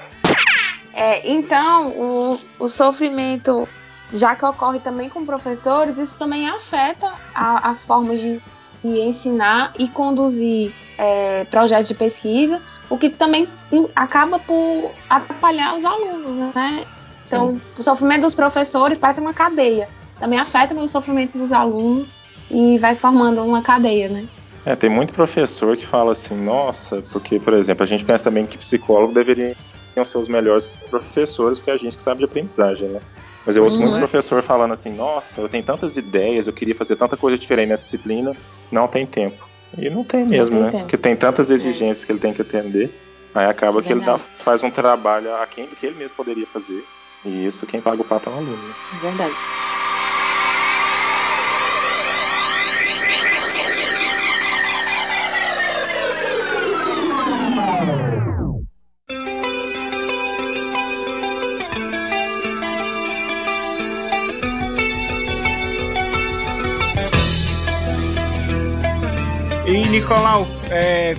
[0.99, 3.69] É, então, o, o sofrimento,
[4.15, 8.41] já que ocorre também com professores, isso também afeta a- as formas de,
[8.83, 13.47] de ensinar e conduzir é, projetos de pesquisa, o que também
[13.95, 16.87] acaba por atrapalhar os alunos, né?
[17.27, 19.91] Então, o sofrimento dos professores parece uma cadeia.
[20.19, 22.19] Também afeta o sofrimento dos alunos
[22.51, 24.27] e vai formando uma cadeia, né?
[24.65, 28.47] É, tem muito professor que fala assim, nossa, porque, por exemplo, a gente pensa também
[28.47, 29.55] que psicólogo deveria
[30.05, 33.01] ser os melhores professores, porque é a gente que sabe de aprendizagem, né?
[33.45, 33.87] Mas eu ouço Uhum.
[33.89, 37.69] muito professor falando assim, nossa, eu tenho tantas ideias, eu queria fazer tanta coisa diferente
[37.69, 38.37] nessa disciplina,
[38.73, 39.49] não tem tempo.
[39.79, 40.71] E não tem mesmo, tem né?
[40.71, 40.83] tempo.
[40.85, 42.93] Porque tem tantas exigências que ele tem que atender,
[43.35, 46.47] aí acaba É que ele dá- faz um trabalho aquém do que ele mesmo poderia
[46.47, 46.89] fazer.
[47.25, 48.69] E isso quem paga o pato é o aluno.
[48.69, 48.75] né?
[49.01, 49.37] Verdade.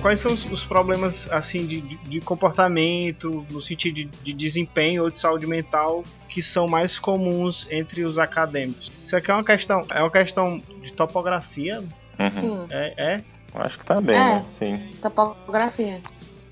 [0.08, 5.10] Quais são os, os problemas assim de, de- comportamento, no sentido de, de desempenho ou
[5.10, 8.90] de saúde mental, que são mais comuns entre os acadêmicos?
[9.04, 11.84] Isso aqui é uma questão, é uma questão de topografia,
[12.18, 12.32] Uhum.
[12.32, 12.66] Sim.
[12.70, 13.24] é, é?
[13.54, 14.24] Acho que tá bem, É.
[14.24, 14.44] né?
[14.48, 14.80] Sim.
[15.00, 16.00] Topografia.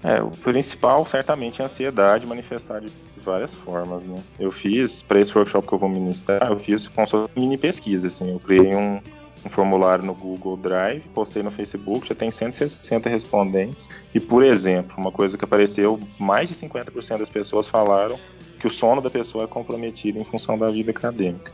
[0.04, 2.92] É, o principal certamente é a ansiedade manifestada de
[3.24, 4.22] várias formas, né?
[4.38, 8.06] Eu fiz, para esse workshop que eu vou ministrar, eu fiz fosse uma mini pesquisa,
[8.08, 9.00] assim, eu criei um,
[9.46, 14.94] um formulário no Google Drive, postei no Facebook, já tem 160 respondentes, e por exemplo,
[14.98, 18.18] uma coisa que apareceu, mais de 50% das pessoas falaram
[18.58, 21.52] que o sono da pessoa é comprometido em função da vida acadêmica.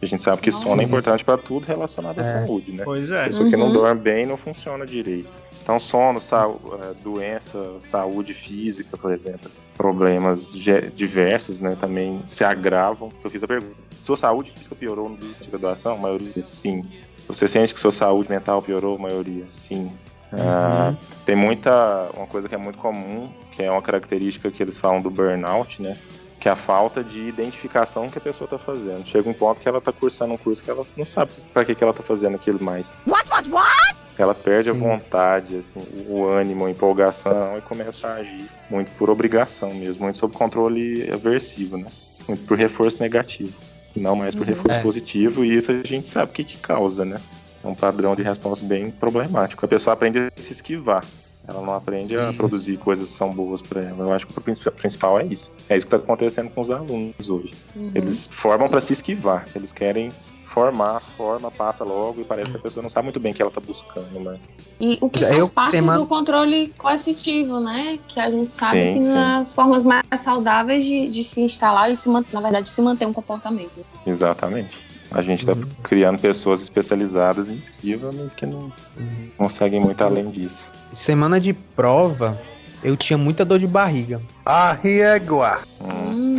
[0.00, 0.64] A gente sabe que Nossa.
[0.64, 2.24] sono é importante para tudo relacionado à É.
[2.24, 2.84] saúde, né?
[2.84, 3.24] Pois é.
[3.24, 3.72] Pessoa que não Uhum.
[3.72, 5.32] dorme bem não funciona direito.
[5.66, 12.44] Então, sono, sau- eh, doença, saúde física, por exemplo, assim, problemas diversos, né, também se
[12.44, 13.08] agravam.
[13.24, 15.94] Eu fiz a pergunta: sua saúde física piorou no dia de graduação?
[15.94, 16.88] A maioria, sim.
[17.26, 18.94] Você sente que sua saúde mental piorou?
[18.94, 19.90] A maioria, sim.
[20.32, 22.10] Ah, tem muita.
[22.16, 25.82] Uma coisa que é muito comum, que é uma característica que eles falam do burnout,
[25.82, 25.96] né?
[26.38, 29.04] Que é a falta de identificação que a pessoa está fazendo.
[29.04, 31.74] Chega um ponto que ela está cursando um curso que ela não sabe para que,
[31.74, 32.94] que ela está fazendo aquilo mais.
[33.04, 34.05] What, what, what?
[34.18, 34.80] Ela perde a Sim.
[34.80, 40.18] vontade, assim, o ânimo, a empolgação e começa a agir muito por obrigação mesmo, muito
[40.18, 41.86] sob controle aversivo, né?
[42.26, 43.52] Muito por reforço negativo,
[43.94, 44.54] não mais por Uhum.
[44.54, 44.82] reforço É.
[44.82, 47.20] positivo, e isso a gente sabe o que, que causa, né?
[47.62, 49.64] É um padrão de resposta bem problemático.
[49.64, 51.04] A pessoa aprende a se esquivar.
[51.48, 52.38] Ela não aprende a Isso.
[52.38, 53.98] produzir coisas que são boas para ela.
[54.04, 55.52] Eu acho que o principal- principal é isso.
[55.68, 57.52] É isso que está acontecendo com os alunos hoje.
[57.76, 57.92] Uhum.
[57.94, 59.44] Eles formam para se esquivar.
[59.54, 60.10] Eles querem
[60.60, 63.42] formar, forma, passa logo e parece que a pessoa não sabe muito bem o que
[63.42, 64.40] ela está buscando, mas
[64.80, 67.98] E o que Já faz eu, parte semana- do controle coercitivo, né?
[68.08, 69.12] Que a gente sabe Sim, que sim.
[69.12, 72.80] nas formas mais saudáveis de, de se instalar e se manter, na verdade, de se
[72.80, 73.84] manter um comportamento.
[74.06, 74.78] Exatamente.
[75.10, 75.62] A gente está Uhum.
[75.82, 79.28] criando pessoas especializadas em esquiva, mas que não Uhum.
[79.36, 80.70] conseguem muito além disso.
[80.92, 82.40] Semana de prova,
[82.82, 84.22] eu tinha muita dor de barriga.
[84.46, 85.60] A régua.
[85.82, 86.38] Hum,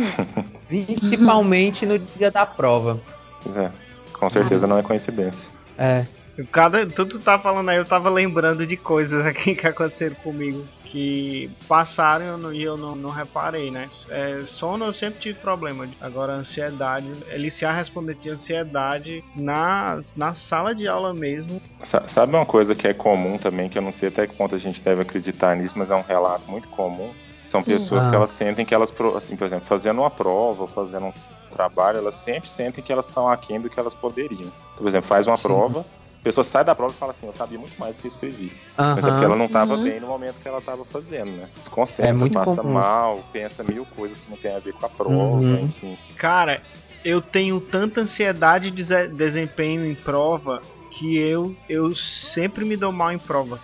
[0.66, 3.00] Principalmente no dia da prova.
[3.42, 3.70] pois é,
[4.18, 5.52] com certeza não é coincidência.
[5.76, 6.04] É.
[6.52, 10.64] Cada, tu, tu tá falando aí, eu tava lembrando de coisas aqui que aconteceram comigo
[10.84, 13.90] que passaram e eu não, não, reparei, né?
[14.08, 15.86] É, sono eu sempre tive problema.
[16.00, 21.60] Agora, ansiedade, Eliciar respondeu de ansiedade na, na sala de aula mesmo.
[21.84, 24.54] Sa- Sabe uma coisa que é comum também, que eu não sei até que ponto
[24.54, 27.10] a gente deve acreditar nisso, mas é um relato muito comum.
[27.44, 28.10] São pessoas Ah.
[28.10, 31.12] que elas sentem que elas, assim, por exemplo, fazendo uma prova ou fazendo um
[31.48, 34.50] trabalho, elas sempre sentem que elas estão aquém do que elas poderiam.
[34.76, 35.48] Por exemplo, faz uma Sim.
[35.48, 38.08] prova, a pessoa sai da prova e fala assim, eu sabia muito mais do que
[38.08, 38.52] escrevi.
[38.76, 39.82] Mas é porque ela não estava Uhum.
[39.84, 41.48] bem no momento que ela estava fazendo, né?
[41.54, 42.74] Desconcentra, É muito passa comum.
[42.74, 45.60] mal, pensa mil coisas que não tem a ver com a prova, Uhum.
[45.64, 45.96] enfim.
[46.16, 46.62] Cara,
[47.04, 53.12] eu tenho tanta ansiedade de desempenho em prova que eu, eu sempre me dou mal
[53.12, 53.60] em prova.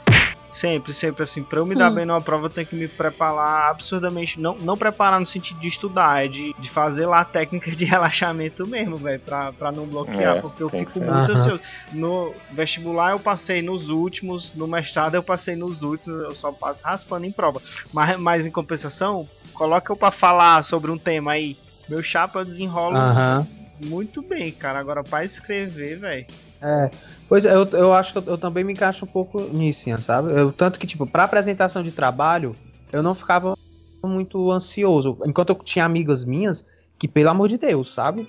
[0.54, 1.42] Sempre, sempre assim.
[1.42, 1.94] Pra eu me dar Hum.
[1.96, 4.40] bem numa prova, eu tenho que me preparar absurdamente.
[4.40, 7.84] Não, não preparar no sentido de estudar, é de, de fazer lá a técnica de
[7.84, 9.20] relaxamento mesmo, velho.
[9.24, 11.32] Pra, pra não bloquear, É, porque eu fico muito Aham.
[11.32, 11.60] ansioso.
[11.92, 16.82] No vestibular eu passei nos últimos, no mestrado eu passei nos últimos, eu só passo
[16.84, 17.60] raspando em prova.
[17.92, 21.56] Mas, mas em compensação, coloca eu pra falar sobre um tema aí.
[21.88, 23.46] Meu chapa eu desenrolo Aham.
[23.80, 24.78] muito bem, cara.
[24.78, 26.26] Agora pra escrever, velho.
[26.62, 26.90] É.
[27.28, 29.98] Pois é, eu, eu acho que eu, eu também me encaixo um pouco nisso, Ian,
[29.98, 30.32] sabe?
[30.32, 32.54] Eu, tanto que, tipo, pra apresentação de trabalho,
[32.92, 33.56] eu não ficava
[34.04, 35.18] muito ansioso.
[35.24, 36.64] Enquanto eu tinha amigas minhas
[36.98, 38.28] que, pelo amor de Deus, sabe?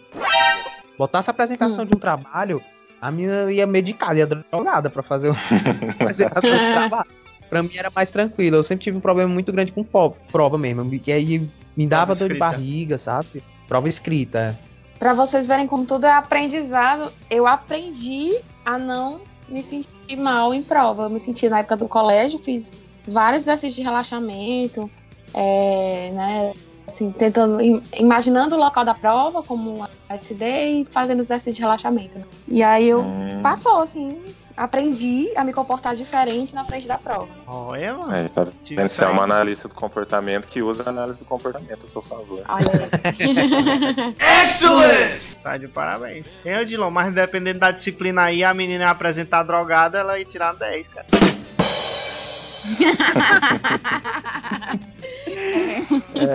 [0.97, 2.61] Botasse a apresentação de um trabalho,
[3.01, 5.31] a minha ia medicada, ia drogada pra fazer
[6.15, 6.25] de
[6.73, 7.09] trabalho.
[7.49, 8.55] Pra mim era mais tranquilo.
[8.57, 10.89] Eu sempre tive um problema muito grande com prova mesmo.
[11.05, 12.39] E aí me dava dor de escrita.
[12.39, 13.43] barriga, sabe?
[13.67, 14.57] Prova escrita.
[14.99, 18.31] Pra vocês verem como tudo é aprendizado, eu aprendi
[18.65, 21.03] a não me sentir mal em prova.
[21.03, 22.71] Eu me senti na época do colégio, fiz
[23.07, 24.89] vários exercícios de relaxamento,
[25.33, 26.53] é, né,
[26.87, 31.61] assim, tentando, im- imaginando o local da prova como um SD e fazendo exercício de
[31.61, 32.17] relaxamento.
[32.17, 32.25] né.
[32.47, 34.23] E aí eu Hum, passou, assim,
[34.55, 37.27] aprendi a me comportar diferente na frente da prova.
[37.45, 38.15] Olha, mano.
[38.15, 38.87] É, tá vendo?
[38.87, 42.41] Você é uma analista do comportamento que usa a análise do comportamento a seu favor.
[42.47, 42.89] Olha
[44.85, 45.21] aí.
[45.43, 46.25] Tá de parabéns.
[46.45, 50.53] Hein, Odilon, mas dependendo da disciplina aí, a menina ia apresentar drogada, ela ia tirar
[50.53, 51.05] 10, cara.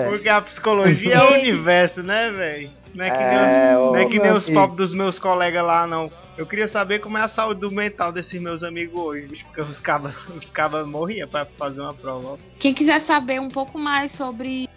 [0.09, 2.71] Porque a psicologia é o universo, né, velho?
[2.95, 4.95] Não é que nem, É, os, ô, não é que nem meu os pobres dos
[4.95, 6.11] meus colegas lá, não.
[6.37, 10.15] Eu queria saber como é a saúde mental desses meus amigos hoje, porque os cabas
[10.35, 12.39] os cabas morriam pra fazer uma prova.
[12.59, 14.69] Quem quiser saber um pouco mais sobre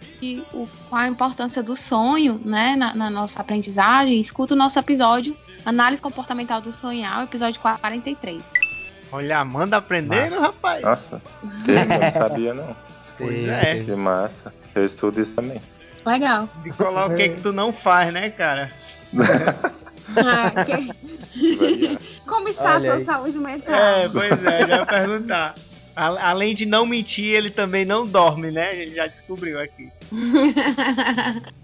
[0.52, 5.36] o, qual a importância do sonho né, na, na nossa aprendizagem, escuta o nosso episódio
[5.64, 8.42] Análise Comportamental do Sonhar, episódio 43.
[9.10, 10.46] Olha, manda aprendendo, Massa.
[10.46, 10.82] rapaz.
[10.82, 12.76] Nossa, eu não sabia não.
[13.16, 13.82] Pois é.
[13.84, 14.52] Que massa.
[14.74, 15.60] Eu estudo isso também.
[16.04, 16.48] Legal.
[16.64, 18.70] E coloca o que, que tu não faz, né, cara?
[20.16, 21.98] Ah, que-.
[22.26, 23.04] Como está Olha a aí.
[23.04, 23.74] sua saúde mental?
[23.74, 25.54] É, pois é, já ia perguntar.
[25.96, 28.70] A- além de não mentir, ele também não dorme, né?
[28.70, 29.88] A gente já descobriu aqui.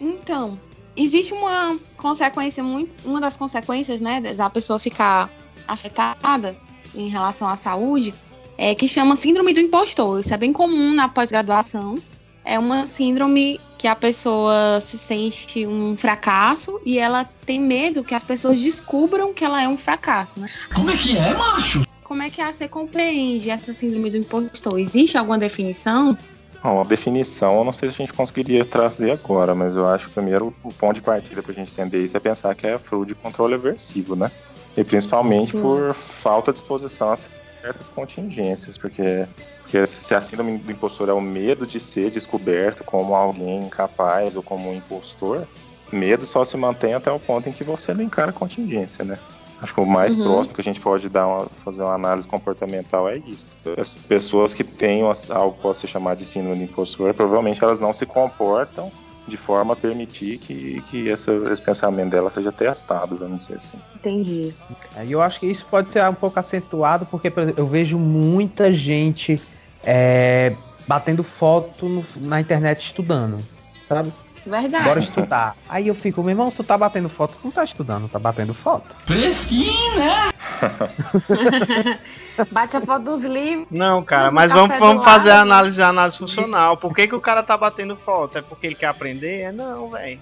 [0.00, 0.58] Então,
[0.96, 5.28] existe uma consequência muito, uma das consequências, né, da pessoa ficar
[5.68, 6.56] afetada
[6.94, 8.14] em relação à saúde,
[8.56, 10.20] é que chama síndrome do impostor.
[10.20, 11.96] Isso é bem comum na pós-graduação.
[12.44, 18.14] É uma síndrome que a pessoa se sente um fracasso e ela tem medo que
[18.14, 20.50] as pessoas descubram que ela é um fracasso, né?
[20.74, 21.86] Como é que é, macho?
[22.04, 24.78] Como é que a você compreende essa síndrome do impostor?
[24.78, 26.14] Existe alguma definição?
[26.62, 30.08] Bom, a definição eu não sei se a gente conseguiria trazer agora, mas eu acho
[30.08, 33.06] que primeiro o ponto de partida pra gente entender isso é pensar que é fruto
[33.06, 34.30] de controle aversivo, né?
[34.76, 35.62] E principalmente Sim.
[35.62, 37.16] por falta de exposição a
[37.60, 39.26] certas contingências, porque,
[39.62, 44.34] porque se a síndrome do impostor é o medo de ser descoberto como alguém incapaz
[44.36, 45.46] ou como um impostor,
[45.92, 49.18] medo só se mantém até o ponto em que você não encara a contingência, né?
[49.60, 50.22] Acho que o mais Uhum.
[50.22, 53.44] próximo que a gente pode dar uma- fazer uma análise comportamental é isso.
[53.76, 57.78] As pessoas que têm algo que possa ser chamado de síndrome do impostor, provavelmente elas
[57.78, 58.90] não se comportam
[59.30, 63.78] de forma a permitir que, que essa- esse pensamento dela seja testado, vamos dizer assim.
[63.96, 64.52] Entendi.
[64.96, 67.66] É, E eu acho que isso pode ser um pouco acentuado, porque por exemplo, eu
[67.66, 69.40] vejo muita gente
[69.82, 70.52] é,
[70.86, 73.38] batendo foto no- na internet estudando,
[73.84, 74.12] sabe?
[74.46, 74.84] Verdade.
[74.84, 75.56] Bora estudar.
[75.68, 78.54] Aí eu fico, meu irmão, tu tá batendo foto, tu não tá estudando, tá batendo
[78.54, 78.94] foto.
[79.06, 80.30] Fresquinho, né?
[82.50, 83.66] Bate a foto dos livros.
[83.70, 86.76] Não, cara, Mas vamos, vamos fazer a análise, a análise funcional.
[86.76, 88.38] Por que, que o cara tá batendo foto?
[88.38, 89.40] É porque ele quer aprender?
[89.40, 90.18] É não, velho.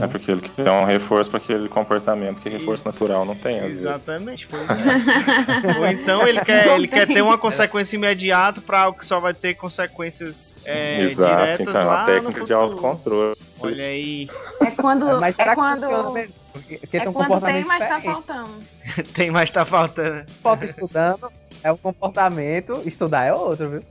[0.00, 2.88] É porque ele quer um reforço para aquele comportamento que reforço Isso.
[2.88, 3.84] natural não tem, às vezes.
[3.84, 5.78] Exatamente, pois é.
[5.78, 9.34] Ou então ele quer, ele quer ter uma consequência imediata pra algo que só vai
[9.34, 13.36] ter consequências é, Exato, diretas então é lá uma no técnica de autocontrole.
[13.60, 14.28] Olha aí,
[14.60, 15.20] É quando.
[15.20, 16.28] Mas é será que quando.
[16.52, 18.54] Porque, porque É são quando comportamentos tem, mas tá faltando.
[19.14, 20.30] tem mais tá faltando.
[20.42, 21.30] Foto estudando
[21.62, 23.82] é um comportamento, estudar é outro, viu?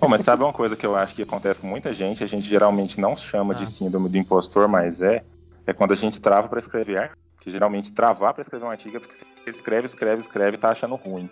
[0.00, 2.22] Bom, mas sabe uma coisa que eu acho que acontece com muita gente?
[2.24, 3.56] A gente geralmente não chama Ah.
[3.56, 5.22] de síndrome do impostor, mas é.
[5.66, 7.10] É quando a gente trava para escrever.
[7.40, 10.70] Que geralmente travar para escrever um artigo é porque você escreve, escreve, escreve e tá
[10.70, 11.30] achando ruim.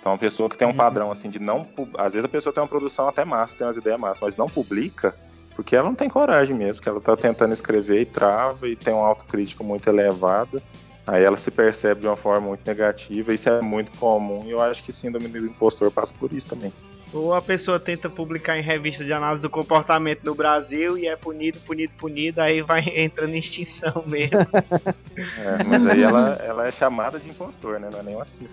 [0.00, 0.76] Então, uma pessoa que tem um Uhum.
[0.76, 1.66] padrão assim de não.
[1.98, 4.48] Às vezes a pessoa tem uma produção até massa, tem umas ideias massas, mas não
[4.48, 5.14] publica
[5.58, 8.94] porque ela não tem coragem mesmo, que ela tá tentando escrever e trava e tem
[8.94, 10.62] uma autocrítica muito elevada.
[11.04, 14.62] Aí ela se percebe de uma forma muito negativa, isso é muito comum e eu
[14.62, 16.72] acho que síndrome do impostor passa por isso também.
[17.12, 21.16] Ou a pessoa tenta publicar em revista de análise do comportamento no Brasil e é
[21.16, 24.38] punido, punido, punido, aí vai entrando em extinção mesmo.
[25.18, 27.88] É, mas aí ela, ela é chamada de impostor, né?
[27.92, 28.46] Não é nem assim.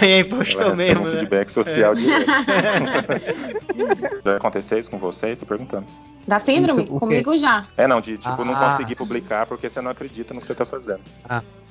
[0.00, 1.10] aí é Ela impostor recebe mesmo, um né?
[1.18, 2.26] feedback social direto.
[4.24, 5.38] Já aconteceu isso com vocês?
[5.38, 5.86] Tô perguntando.
[6.26, 6.84] Da síndrome?
[6.84, 6.98] Isso?
[6.98, 7.66] Comigo já.
[7.76, 8.70] É, não, de tipo, não Ah.
[8.70, 11.00] conseguir publicar porque você não acredita no que você tá fazendo.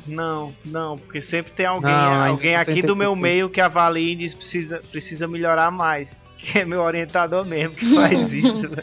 [0.08, 4.12] Não, não, porque sempre tem alguém, Não, alguém não aqui do meu meio que avalia
[4.14, 6.09] e diz precisa, precisa melhorar mais.
[6.42, 8.70] Que é meu orientador mesmo que faz isso.
[8.70, 8.82] né?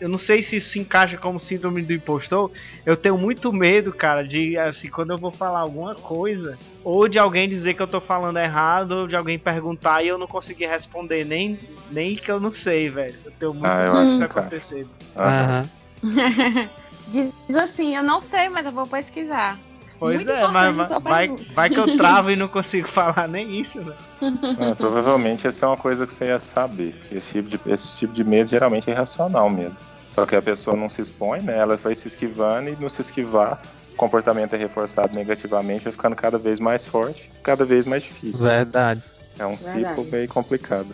[0.00, 2.50] eu não sei se isso se encaixa como síndrome do impostor.
[2.84, 7.18] Eu tenho muito medo, cara, de assim, quando eu vou falar alguma coisa, ou de
[7.18, 10.66] alguém dizer que eu tô falando errado, ou de alguém perguntar e eu não conseguir
[10.66, 11.58] responder, nem,
[11.90, 13.16] nem que eu não sei, velho.
[13.24, 14.40] Eu tenho muito Ah, medo disso encaixa.
[14.40, 14.86] acontecer.
[15.16, 15.68] Aham.
[17.08, 19.58] Diz assim, eu não sei, mas eu vou pesquisar.
[20.04, 23.80] Pois Muito é, mas vai, vai, que eu travo e não consigo falar nem isso,
[23.80, 23.94] né?
[24.60, 26.92] É, provavelmente essa é uma coisa que você ia saber.
[26.92, 29.78] Porque esse tipo, de, esse tipo de medo geralmente é irracional mesmo.
[30.10, 31.56] Só que a pessoa não se expõe, né?
[31.56, 33.62] Ela vai se esquivando e no se esquivar,
[33.94, 38.44] o comportamento é reforçado negativamente, vai ficando cada vez mais forte, cada vez mais difícil.
[38.44, 39.02] Verdade.
[39.38, 39.88] É um Verdade.
[39.88, 40.88] ciclo meio complicado.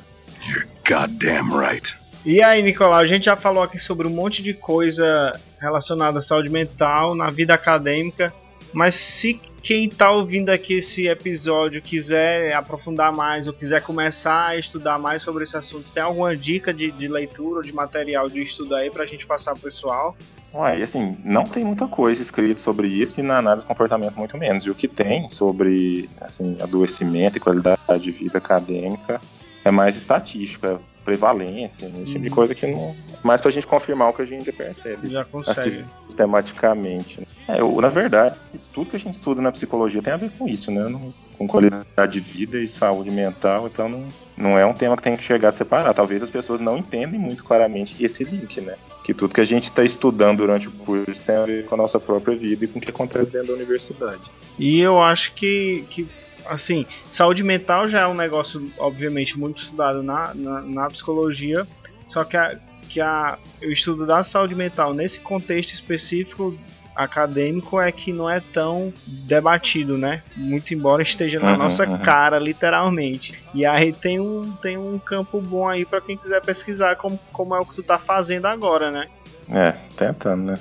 [0.89, 1.97] Goddamn right.
[2.25, 6.23] E aí, Nicolau, a gente já falou aqui sobre um monte de coisa relacionada à
[6.23, 8.33] saúde mental na vida acadêmica.
[8.73, 14.57] Mas se quem tá ouvindo aqui esse episódio quiser aprofundar mais ou quiser começar a
[14.57, 18.43] estudar mais sobre esse assunto, tem alguma dica de, de leitura ou de material de
[18.43, 20.17] estudo aí pra gente passar pro pessoal?
[20.53, 24.17] Ué, e assim, não tem muita coisa escrita sobre isso e na análise de comportamento
[24.17, 24.65] muito menos.
[24.65, 29.21] E o que tem sobre assim, adoecimento e qualidade de vida acadêmica
[29.65, 32.95] é mais estatística, prevalência, né, esse tipo de coisa que não.
[33.23, 35.11] Mais pra gente confirmar o que a gente já percebe.
[35.11, 35.61] Já consegue.
[35.69, 37.21] Assim, sistematicamente.
[37.21, 37.27] né?
[37.49, 38.37] É, eu, na verdade,
[38.73, 40.89] tudo que a gente estuda na psicologia tem a ver com isso, né?
[40.89, 45.03] Não- com qualidade de vida e saúde mental, então não, não é um tema que
[45.03, 45.95] tem que chegar a separar.
[45.95, 48.75] Talvez as pessoas não entendem muito claramente esse link, né?
[49.03, 51.79] Que tudo que a gente está estudando durante o curso tem a ver com a
[51.79, 54.21] nossa própria vida e com o que acontece dentro da universidade.
[54.59, 56.07] E eu acho que, que
[56.47, 61.67] assim, saúde mental já é um negócio, obviamente, muito estudado na, na, na psicologia,
[62.05, 62.57] só que, a,
[62.89, 66.55] que a, o estudo da saúde mental nesse contexto específico
[66.97, 68.93] acadêmico é que não é tão
[69.27, 70.23] debatido, né?
[70.37, 71.99] Muito embora esteja na Uhum, nossa uhum.
[71.99, 73.33] cara, literalmente.
[73.55, 77.55] E aí tem um, tem um campo bom aí para quem quiser pesquisar como, como
[77.55, 79.07] é o que tu tá fazendo agora, né?
[79.49, 80.59] É, tentando, né?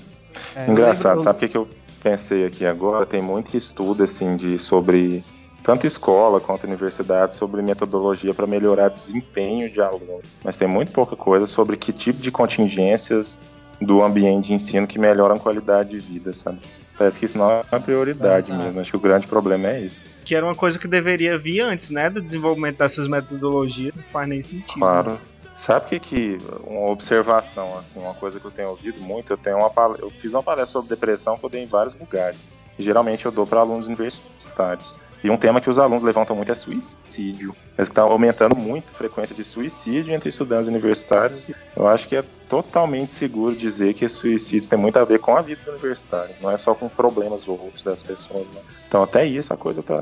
[0.55, 1.67] É, Engraçado, lembro- sabe o que, que eu
[2.01, 3.05] pensei aqui agora?
[3.05, 5.23] Tem muito estudo assim de sobre
[5.69, 11.15] tanto escola quanto universidade sobre metodologia para melhorar desempenho de aluno, mas tem muito pouca
[11.15, 13.39] coisa sobre que tipo de contingências
[13.79, 16.57] do ambiente de ensino que melhoram a qualidade de vida, sabe?
[16.97, 18.63] Parece que isso não é uma prioridade Ah, tá.
[18.63, 18.79] mesmo.
[18.79, 20.01] Acho que o grande problema é esse.
[20.25, 22.09] Que era uma coisa que deveria vir antes, né?
[22.09, 23.93] Do desenvolvimento dessas metodologias.
[23.95, 24.79] Não faz nem sentido.
[24.79, 25.19] Claro.
[25.55, 29.37] Sabe o que que uma observação assim, uma coisa que eu tenho ouvido muito, eu
[29.37, 32.51] tenho uma eu fiz uma palestra sobre depressão que eu dei em vários lugares.
[32.77, 34.99] E geralmente eu dou para alunos universitários.
[35.23, 37.53] E um tema que os alunos levantam muito é suicídio.
[37.75, 41.49] Que está aumentando muito a frequência de suicídio entre estudantes universitários.
[41.75, 45.41] Eu acho que é totalmente seguro dizer que suicídios têm muito a ver com a
[45.41, 46.33] vida do universitário.
[46.41, 48.47] Não é só com problemas ou outros das pessoas.
[48.49, 48.61] Né?
[48.87, 50.01] Então até isso a coisa tá,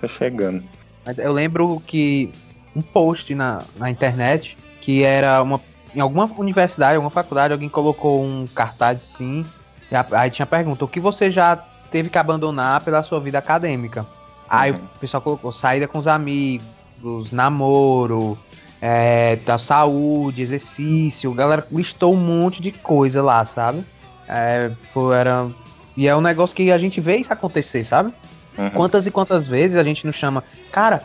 [0.00, 0.62] tá chegando.
[1.16, 2.32] Eu lembro que
[2.74, 5.60] um post na, na internet que era uma.
[5.94, 9.44] Em alguma universidade, alguma faculdade, alguém colocou um cartaz e
[9.92, 11.56] a- aí tinha pergunta: o que você já
[11.90, 14.04] teve que abandonar pela sua vida acadêmica?
[14.48, 14.78] Aí Uhum.
[14.78, 18.38] o pessoal colocou saída com os amigos, namoro,
[18.80, 21.32] é, da saúde, exercício.
[21.32, 23.84] A galera listou um monte de coisa lá, sabe?
[24.28, 25.48] É, pô, era.
[25.96, 28.12] E é um negócio que a gente vê isso acontecer, sabe?
[28.58, 28.70] Uhum.
[28.70, 31.02] Quantas e quantas vezes a gente não chama, cara,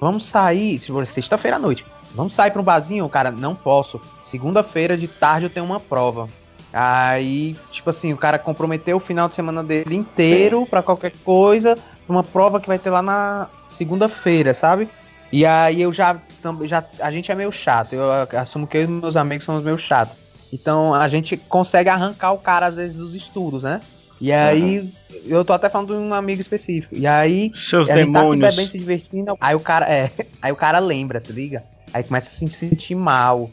[0.00, 1.84] vamos sair, se for sexta-feira à noite,
[2.14, 3.08] vamos sair pra um barzinho?
[3.08, 4.00] Cara, não posso.
[4.22, 6.28] Segunda-feira de tarde eu tenho uma prova.
[6.72, 11.74] Aí, tipo assim, o cara comprometeu o final de semana dele inteiro pra qualquer coisa,
[11.74, 14.88] pra uma prova que vai ter lá na segunda-feira, sabe?
[15.32, 16.16] E aí eu já,
[16.64, 16.84] já.
[17.00, 17.94] A gente é meio chato.
[17.94, 20.16] Eu assumo que eu e meus amigos somos meio chatos.
[20.52, 23.80] Então a gente consegue arrancar o cara às vezes dos estudos, né?
[24.20, 24.90] E aí,
[25.26, 26.96] eu tô até falando de um amigo específico.
[26.96, 28.54] E aí, Seus tá aqui demônios.
[28.54, 29.36] bebendo, se divertindo.
[29.40, 30.10] Aí o cara, é.
[30.40, 31.62] Aí o cara lembra, se liga?
[31.92, 33.50] Aí começa a se sentir mal.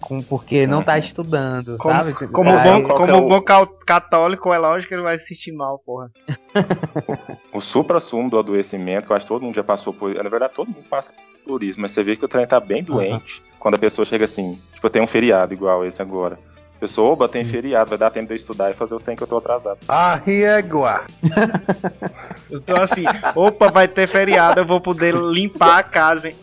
[0.00, 0.98] Com, porque não tá Uhum.
[0.98, 2.12] estudando, Como, sabe?
[2.28, 3.42] como, Aí- bom, que como é o- bom
[3.84, 6.10] católico, é lógico que ele vai se sentir mal, porra.
[7.52, 10.52] O supra-sumo do adoecimento, que eu acho que todo mundo já passou por Na verdade,
[10.54, 11.12] todo mundo passa
[11.44, 14.24] por isso, mas você vê que o trem tá bem doente quando a pessoa chega
[14.26, 16.38] assim, tipo, tem um feriado igual esse agora.
[16.76, 19.16] A pessoa, oba, tem feriado, vai dar tempo de eu estudar e fazer os trem
[19.16, 19.78] que eu tô atrasado.
[22.50, 26.36] Eu tô assim, opa, vai ter feriado, eu vou poder limpar a casa, hein?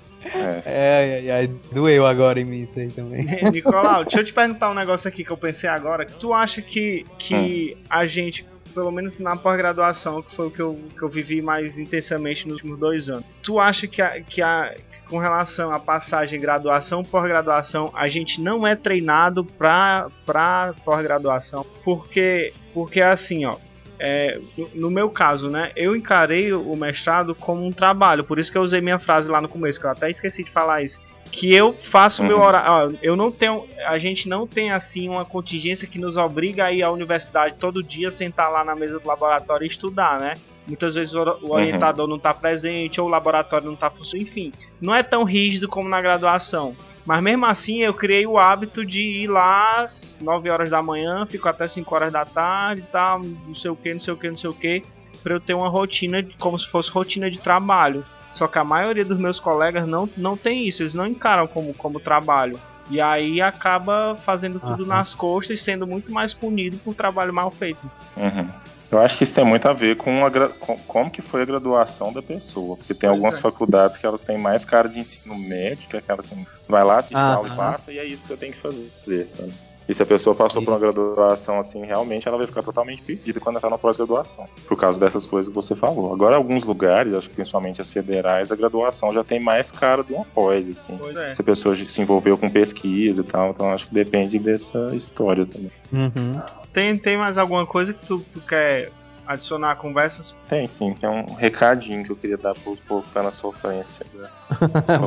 [0.66, 3.26] É, ai, ai, doeu agora em mim isso aí também.
[3.52, 6.06] Nicolau, deixa eu te perguntar um negócio aqui que eu pensei agora.
[6.06, 10.80] Tu acha que, que a gente, pelo menos na pós-graduação, que foi o que eu,
[10.98, 14.76] que eu vivi mais intensamente nos últimos dois anos, tu acha que, a, que, a,
[15.10, 21.66] com relação à passagem graduação pós-graduação, a gente não é treinado pra, pra pós-graduação?
[21.84, 23.56] Porque, porque assim, ó.
[24.00, 24.40] É,
[24.74, 28.62] no, meu caso, né, eu encarei o mestrado como um trabalho, por isso que eu
[28.62, 31.74] usei minha frase lá no começo, que eu até esqueci de falar isso que eu
[31.74, 32.44] faço o meu Uhum.
[32.44, 33.00] horário.
[33.02, 33.66] Eu não tenho.
[33.86, 37.84] A gente não tem assim uma contingência que nos obriga a ir à universidade todo
[37.84, 40.34] dia, sentar lá na mesa do laboratório e estudar, né?
[40.66, 44.54] Muitas vezes o o orientador não está presente, ou o laboratório não está funcionando, enfim.
[44.80, 46.76] Não é tão rígido como na graduação.
[47.06, 51.26] Mas mesmo assim eu criei o hábito de ir lá às 9 horas da manhã,
[51.26, 54.18] fico até 5 horas da tarde e tal, não sei o que, não sei o
[54.18, 54.84] que, não sei o que,
[55.22, 58.04] para eu ter uma rotina de- como se fosse rotina de trabalho.
[58.34, 61.74] Só que a maioria dos meus colegas não, não tem isso, eles não encaram como,
[61.76, 62.60] como trabalho.
[62.90, 64.96] E aí acaba fazendo tudo Aham.
[64.98, 67.90] nas costas e sendo muito mais punido por trabalho mal feito.
[68.18, 68.50] Uhum.
[68.92, 71.46] Eu acho que isso tem muito a ver com, a com como que foi a
[71.46, 72.78] graduação da pessoa.
[72.78, 73.42] Porque tem Pois algumas é.
[73.42, 77.02] faculdades que elas têm mais cara de ensino médio, que é aquela assim, vai lá,
[77.02, 77.36] se Aham.
[77.36, 79.54] aula e passa, e é isso que você tem que fazer, sabe?
[79.88, 83.40] E se a pessoa passou por uma graduação assim, realmente ela vai ficar totalmente perdida
[83.40, 86.14] quando está na pós-graduação, por causa dessas coisas que você falou.
[86.14, 90.14] Agora, alguns lugares, acho que principalmente as federais, a graduação já tem mais cara de
[90.14, 91.00] uma pós, assim.
[91.18, 91.36] É.
[91.36, 95.46] Se a pessoa se envolveu com pesquisa e tal, então acho que depende dessa história
[95.46, 95.72] também.
[95.94, 96.42] Uhum.
[96.74, 98.92] Tem, tem mais alguma coisa que tu, tu quer
[99.28, 100.36] adicionar a conversas?
[100.48, 103.32] Tem sim, tem um recadinho que eu queria dar para os povos que tá na
[103.32, 104.30] sofrência, né?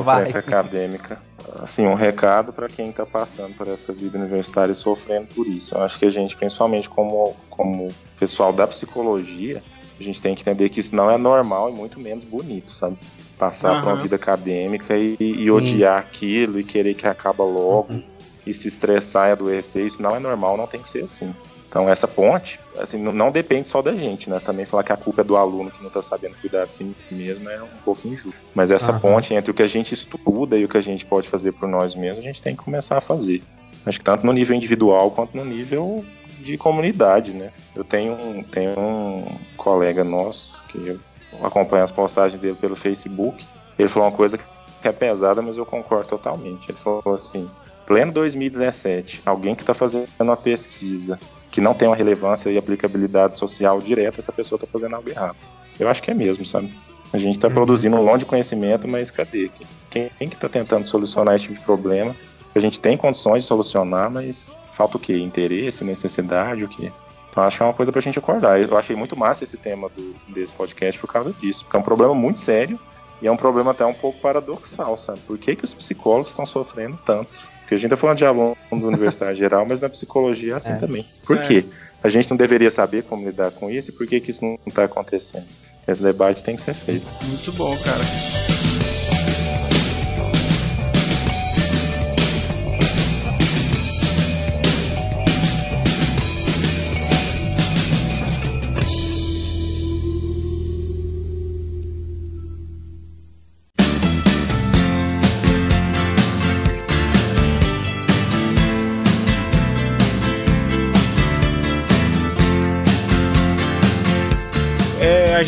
[0.03, 0.25] Vai.
[0.25, 1.21] sofrência acadêmica.
[1.61, 5.75] Assim, um recado para quem está passando por essa vida universitária e sofrendo por isso.
[5.75, 7.87] Eu acho que a gente, principalmente como, como
[8.19, 9.63] pessoal da psicologia,
[9.99, 12.97] a gente tem que entender que isso não é normal e muito menos bonito, sabe?
[13.37, 18.01] Passar por uma vida acadêmica e, e odiar aquilo e querer que acaba logo
[18.45, 21.33] e se estressar e adoecer, isso não é normal, não tem que ser assim.
[21.69, 24.39] Então essa ponte, assim, não- depende só da gente, né?
[24.39, 26.95] Também falar que a culpa é do aluno que não está sabendo cuidar de si
[27.11, 28.33] mesmo é um pouco injusto.
[28.55, 31.29] Mas essa ponte entre o que a gente estuda e o que a gente pode
[31.29, 33.43] fazer por nós mesmos, a gente tem que começar a fazer.
[33.85, 36.03] Acho que tanto no nível individual quanto no nível
[36.39, 37.51] de comunidade, né?
[37.75, 40.99] Eu tenho um, tenho um colega nosso que eu
[41.45, 43.45] acompanho as postagens dele pelo Facebook.
[43.77, 44.39] Ele falou uma coisa
[44.81, 46.69] que é pesada, mas eu concordo totalmente.
[46.69, 47.49] Ele falou assim:
[47.85, 51.19] pleno 2017, alguém que está fazendo uma pesquisa
[51.51, 55.35] que não tem uma relevância e aplicabilidade social direta, essa pessoa está fazendo algo errado.
[55.79, 56.73] Eu acho que é mesmo, sabe?
[57.11, 59.49] A gente está produzindo um monte de conhecimento, mas cadê?
[59.89, 62.15] Quem, quem que está tentando solucionar esse tipo de problema?
[62.53, 65.17] A gente tem condições de solucionar, mas falta o quê?
[65.17, 66.91] Interesse, necessidade, o quê?
[67.31, 68.59] Então acho que é uma coisa pra gente acordar.
[68.59, 71.83] Eu achei muito massa esse tema do- desse podcast por causa disso, porque é um
[71.83, 72.79] problema muito sério
[73.21, 75.19] e é um problema até um pouco paradoxal, sabe?
[75.21, 77.29] Por que, que os psicólogos estão sofrendo tanto?
[77.69, 80.71] Porque a gente tá falando de aluno da universidade geral, mas na psicologia é assim
[80.71, 80.75] É.
[80.77, 81.05] também.
[81.23, 81.41] Por É.
[81.43, 81.63] quê?
[82.03, 84.57] A gente não deveria saber como lidar com isso e por que, que isso não
[84.65, 85.45] está acontecendo?
[85.87, 87.05] Esse debate tem que ser feito.
[87.27, 88.58] Muito bom, cara.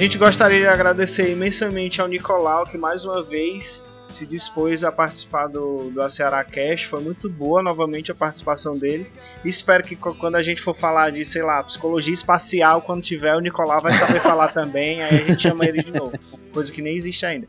[0.02, 5.46] Gente gostaria de agradecer imensamente ao Nicolau, que mais uma vez se dispôs a participar
[5.46, 6.88] do, do Ceará Cast.
[6.88, 9.06] Foi muito boa novamente a participação dele.
[9.46, 13.40] Espero que quando a gente for falar de, sei lá, psicologia espacial, quando tiver, o
[13.40, 15.04] Nicolau vai saber falar também.
[15.04, 16.18] Aí a gente chama ele de novo.
[16.52, 17.46] Coisa que nem existe ainda.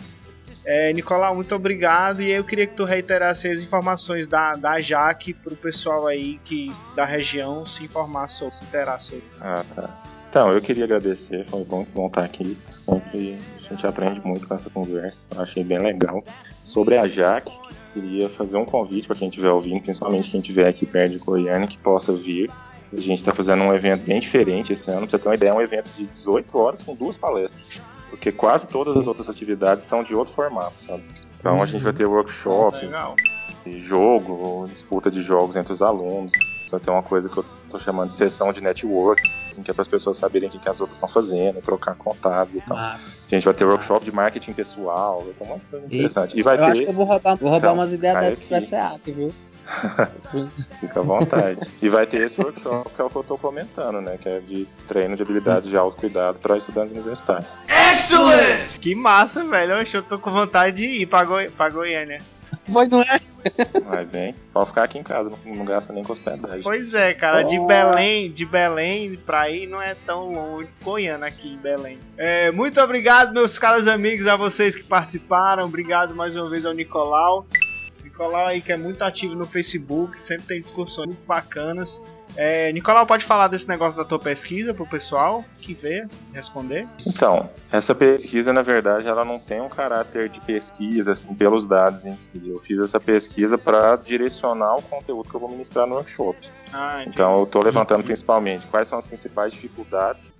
[0.66, 2.20] É, Nicolau, muito obrigado.
[2.20, 6.70] E eu queria que tu reiterasse as informações da, da Jaque pro pessoal aí que
[6.94, 9.24] da região se informar sobre, se interar sobre.
[9.40, 10.11] Ah, tá.
[10.32, 12.54] Então, eu queria agradecer, foi bom, bom estar aqui.
[12.54, 16.24] Sempre a gente aprende muito com essa conversa, achei bem legal.
[16.64, 20.66] Sobre a Jaque, que queria fazer um convite para quem estiver ouvindo, principalmente quem estiver
[20.66, 22.50] aqui perto de Goiânia, que possa vir.
[22.90, 25.50] A gente está fazendo um evento bem diferente esse ano, pra você ter uma ideia,
[25.50, 27.82] é um evento de 18 horas com duas palestras.
[28.08, 31.02] Porque quase todas as outras atividades são de outro formato, sabe?
[31.38, 33.16] Então a gente vai ter workshops, Legal.
[33.76, 36.32] jogo, disputa de jogos entre os alunos.
[36.70, 39.22] Vai ter uma coisa que eu tô chamando de sessão de network,
[39.60, 42.54] que é para as pessoas saberem o que, que as outras estão fazendo, trocar contatos
[42.56, 42.76] e tal.
[42.76, 43.26] Massa.
[43.30, 45.96] A gente vai ter workshop de marketing pessoal, vai ter um monte de coisa E
[45.96, 46.38] interessante.
[46.38, 48.44] E vai eu acho que ter, eu vou roubar, vou roubar Então, umas ideias dessas
[48.44, 49.34] pra SEAC, viu?
[50.80, 51.60] fica à vontade.
[51.80, 54.18] e vai ter esse workshop que é o que eu tô comentando, né?
[54.20, 57.58] Que é de treino de habilidades de autocuidado para estudantes universitários.
[57.68, 58.78] Excellent!
[58.80, 59.74] Que massa, velho.
[59.92, 62.20] Eu tô com vontade de ir pra, Goi pra Goiânia.
[62.70, 63.20] Pois não é?
[63.84, 64.34] Vai bem.
[64.52, 66.62] Pode ficar aqui em casa, não, não gasta nem com hospedagem.
[66.62, 67.66] Pois é, cara, de Oh.
[67.66, 70.68] Belém, de Belém pra ir não é tão longe.
[70.82, 71.98] Goiânia aqui em Belém.
[72.16, 75.64] É, muito obrigado, meus caros amigos, a vocês que participaram.
[75.64, 77.46] Obrigado mais uma vez ao Nicolau.
[78.04, 82.00] Nicolau aí que é muito ativo no Facebook, sempre tem discussões muito bacanas.
[82.36, 86.86] É, Nicolau, pode falar desse negócio da tua pesquisa pro pessoal que vê, responder?
[87.06, 92.06] Então, essa pesquisa, na verdade, ela não tem um caráter de pesquisa, assim, pelos dados
[92.06, 92.42] em si.
[92.44, 96.38] Eu fiz essa pesquisa para direcionar o conteúdo que eu vou ministrar no workshop.
[96.72, 97.04] Ah.
[97.06, 100.30] Então, eu estou levantando principalmente quais são as principais dificuldades.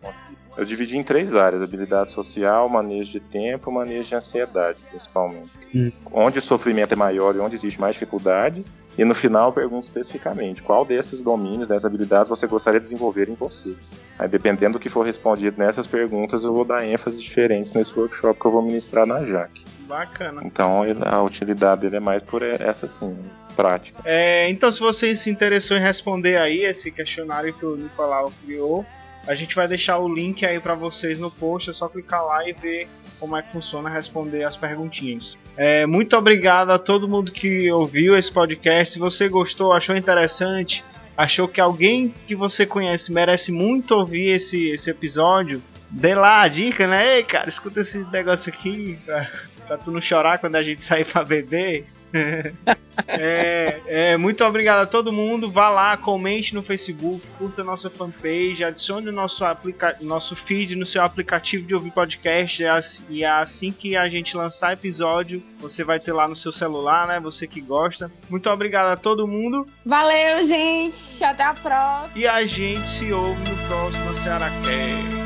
[0.57, 5.51] Eu dividi em três áreas: habilidade social, manejo de tempo, manejo de ansiedade, principalmente.
[5.75, 5.93] Hum.
[6.13, 8.65] Onde o sofrimento é maior e onde existe mais dificuldade.
[8.97, 13.29] E no final, eu pergunto especificamente qual desses domínios, dessas habilidades, você gostaria de desenvolver
[13.29, 13.75] em você.
[14.19, 18.39] Aí, dependendo do que for respondido nessas perguntas, eu vou dar ênfases diferentes nesse workshop
[18.39, 19.65] que eu vou ministrar na JAC.
[19.81, 20.43] Bacana.
[20.45, 23.17] Então, a utilidade dele é mais por essa, assim,
[23.57, 24.01] prática.
[24.05, 28.85] É, então, se você se interessou em responder aí esse questionário que o Nicolau criou,
[29.27, 31.71] a gente vai deixar o link aí pra vocês no post.
[31.71, 35.39] É só clicar lá e ver como é que funciona responder as perguntinhas.
[35.57, 38.95] É, muito obrigado a todo mundo que ouviu esse podcast.
[38.95, 40.85] Se você gostou, achou interessante,
[41.17, 46.49] achou que alguém que você conhece merece muito ouvir esse, esse episódio, dê lá a
[46.49, 47.19] dica, né?
[47.19, 49.31] Ei, cara, escuta esse negócio aqui pra,
[49.67, 51.87] pra tu não chorar quando a gente sair pra beber.
[53.09, 55.51] é, é, muito obrigado a todo mundo.
[55.51, 60.87] Vá lá, comente no Facebook, curta nossa fanpage, adicione o nosso, aplica nosso feed no
[60.87, 62.63] seu aplicativo de ouvir podcast.
[63.09, 67.21] E assim que a gente lançar episódio, você vai ter lá no seu celular, né?
[67.21, 68.11] Você que gosta.
[68.29, 69.67] Muito obrigado a todo mundo.
[69.85, 71.25] Valeu, gente.
[71.25, 72.11] Até a próxima.
[72.15, 75.22] E a gente se ouve no próximo Ceará Cast.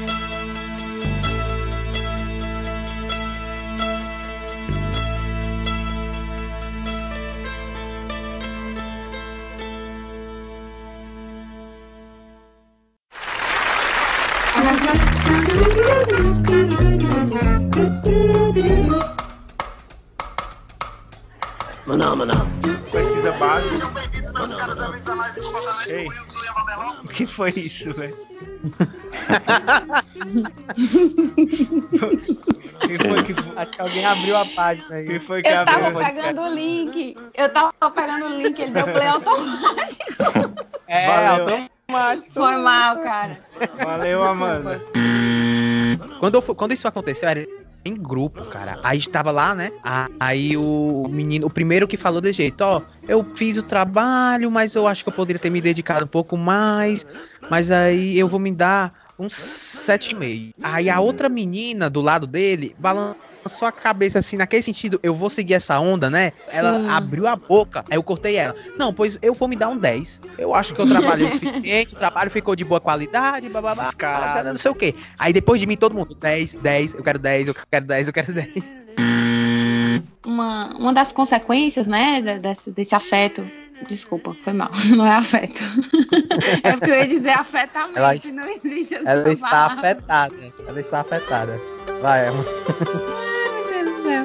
[25.88, 26.08] Ei,
[27.04, 28.16] o que foi isso, velho?
[32.86, 33.52] Quem foi que foi?
[33.56, 35.06] Acho que alguém abriu a página aí.
[35.06, 35.80] Quem foi que Eu abriu?
[35.80, 37.16] tava pegando o link.
[37.34, 40.66] Eu tava pegando o link, ele deu play automático.
[40.88, 41.66] É, Valeu.
[41.88, 42.32] automático.
[42.32, 43.40] Foi mal, cara.
[43.82, 44.80] Valeu, Amanda.
[46.20, 47.44] Quando, eu quando isso aconteceu, era
[47.86, 48.78] em grupo, cara.
[48.82, 49.70] Aí estava lá, né?
[50.20, 54.74] Aí o menino, o primeiro que falou de jeito, ó, eu fiz o trabalho, mas
[54.74, 57.04] eu acho que eu poderia ter me dedicado um pouco mais.
[57.48, 60.50] Mas aí eu vou me dar uns sete e meio.
[60.62, 63.16] Aí a outra menina do lado dele balançou
[63.66, 66.32] a cabeça assim, naquele sentido, eu vou seguir essa onda, né?
[66.48, 66.88] Ela Sim.
[66.88, 68.54] abriu a boca, aí eu cortei ela.
[68.78, 70.20] Não, pois eu vou me dar um 10.
[70.38, 74.48] Eu acho que eu trabalhei o suficiente, o trabalho ficou de boa qualidade, bababá, Descarado.
[74.48, 74.94] não sei o que.
[75.18, 78.12] Aí depois de mim, todo mundo, 10, 10, eu quero 10, eu quero 10, eu
[78.12, 78.48] quero 10.
[80.24, 83.48] Uma, uma das consequências, né, de- desse, desse afeto.
[83.88, 84.70] Desculpa, foi mal.
[84.96, 85.60] Não é afeto.
[86.62, 87.98] é porque eu ia dizer afetamente.
[87.98, 89.80] Ela não existe essa Ela está palavra.
[89.90, 90.34] afetada.
[90.66, 91.60] Ela está afetada.
[92.00, 92.44] Vai, Emma.
[92.44, 94.24] Ai, meu Deus do céu.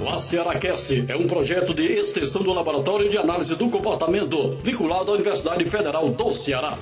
[0.00, 5.14] O Cearacast é um projeto de extensão do Laboratório de Análise do Comportamento, vinculado à
[5.14, 6.76] Universidade Federal do Ceará.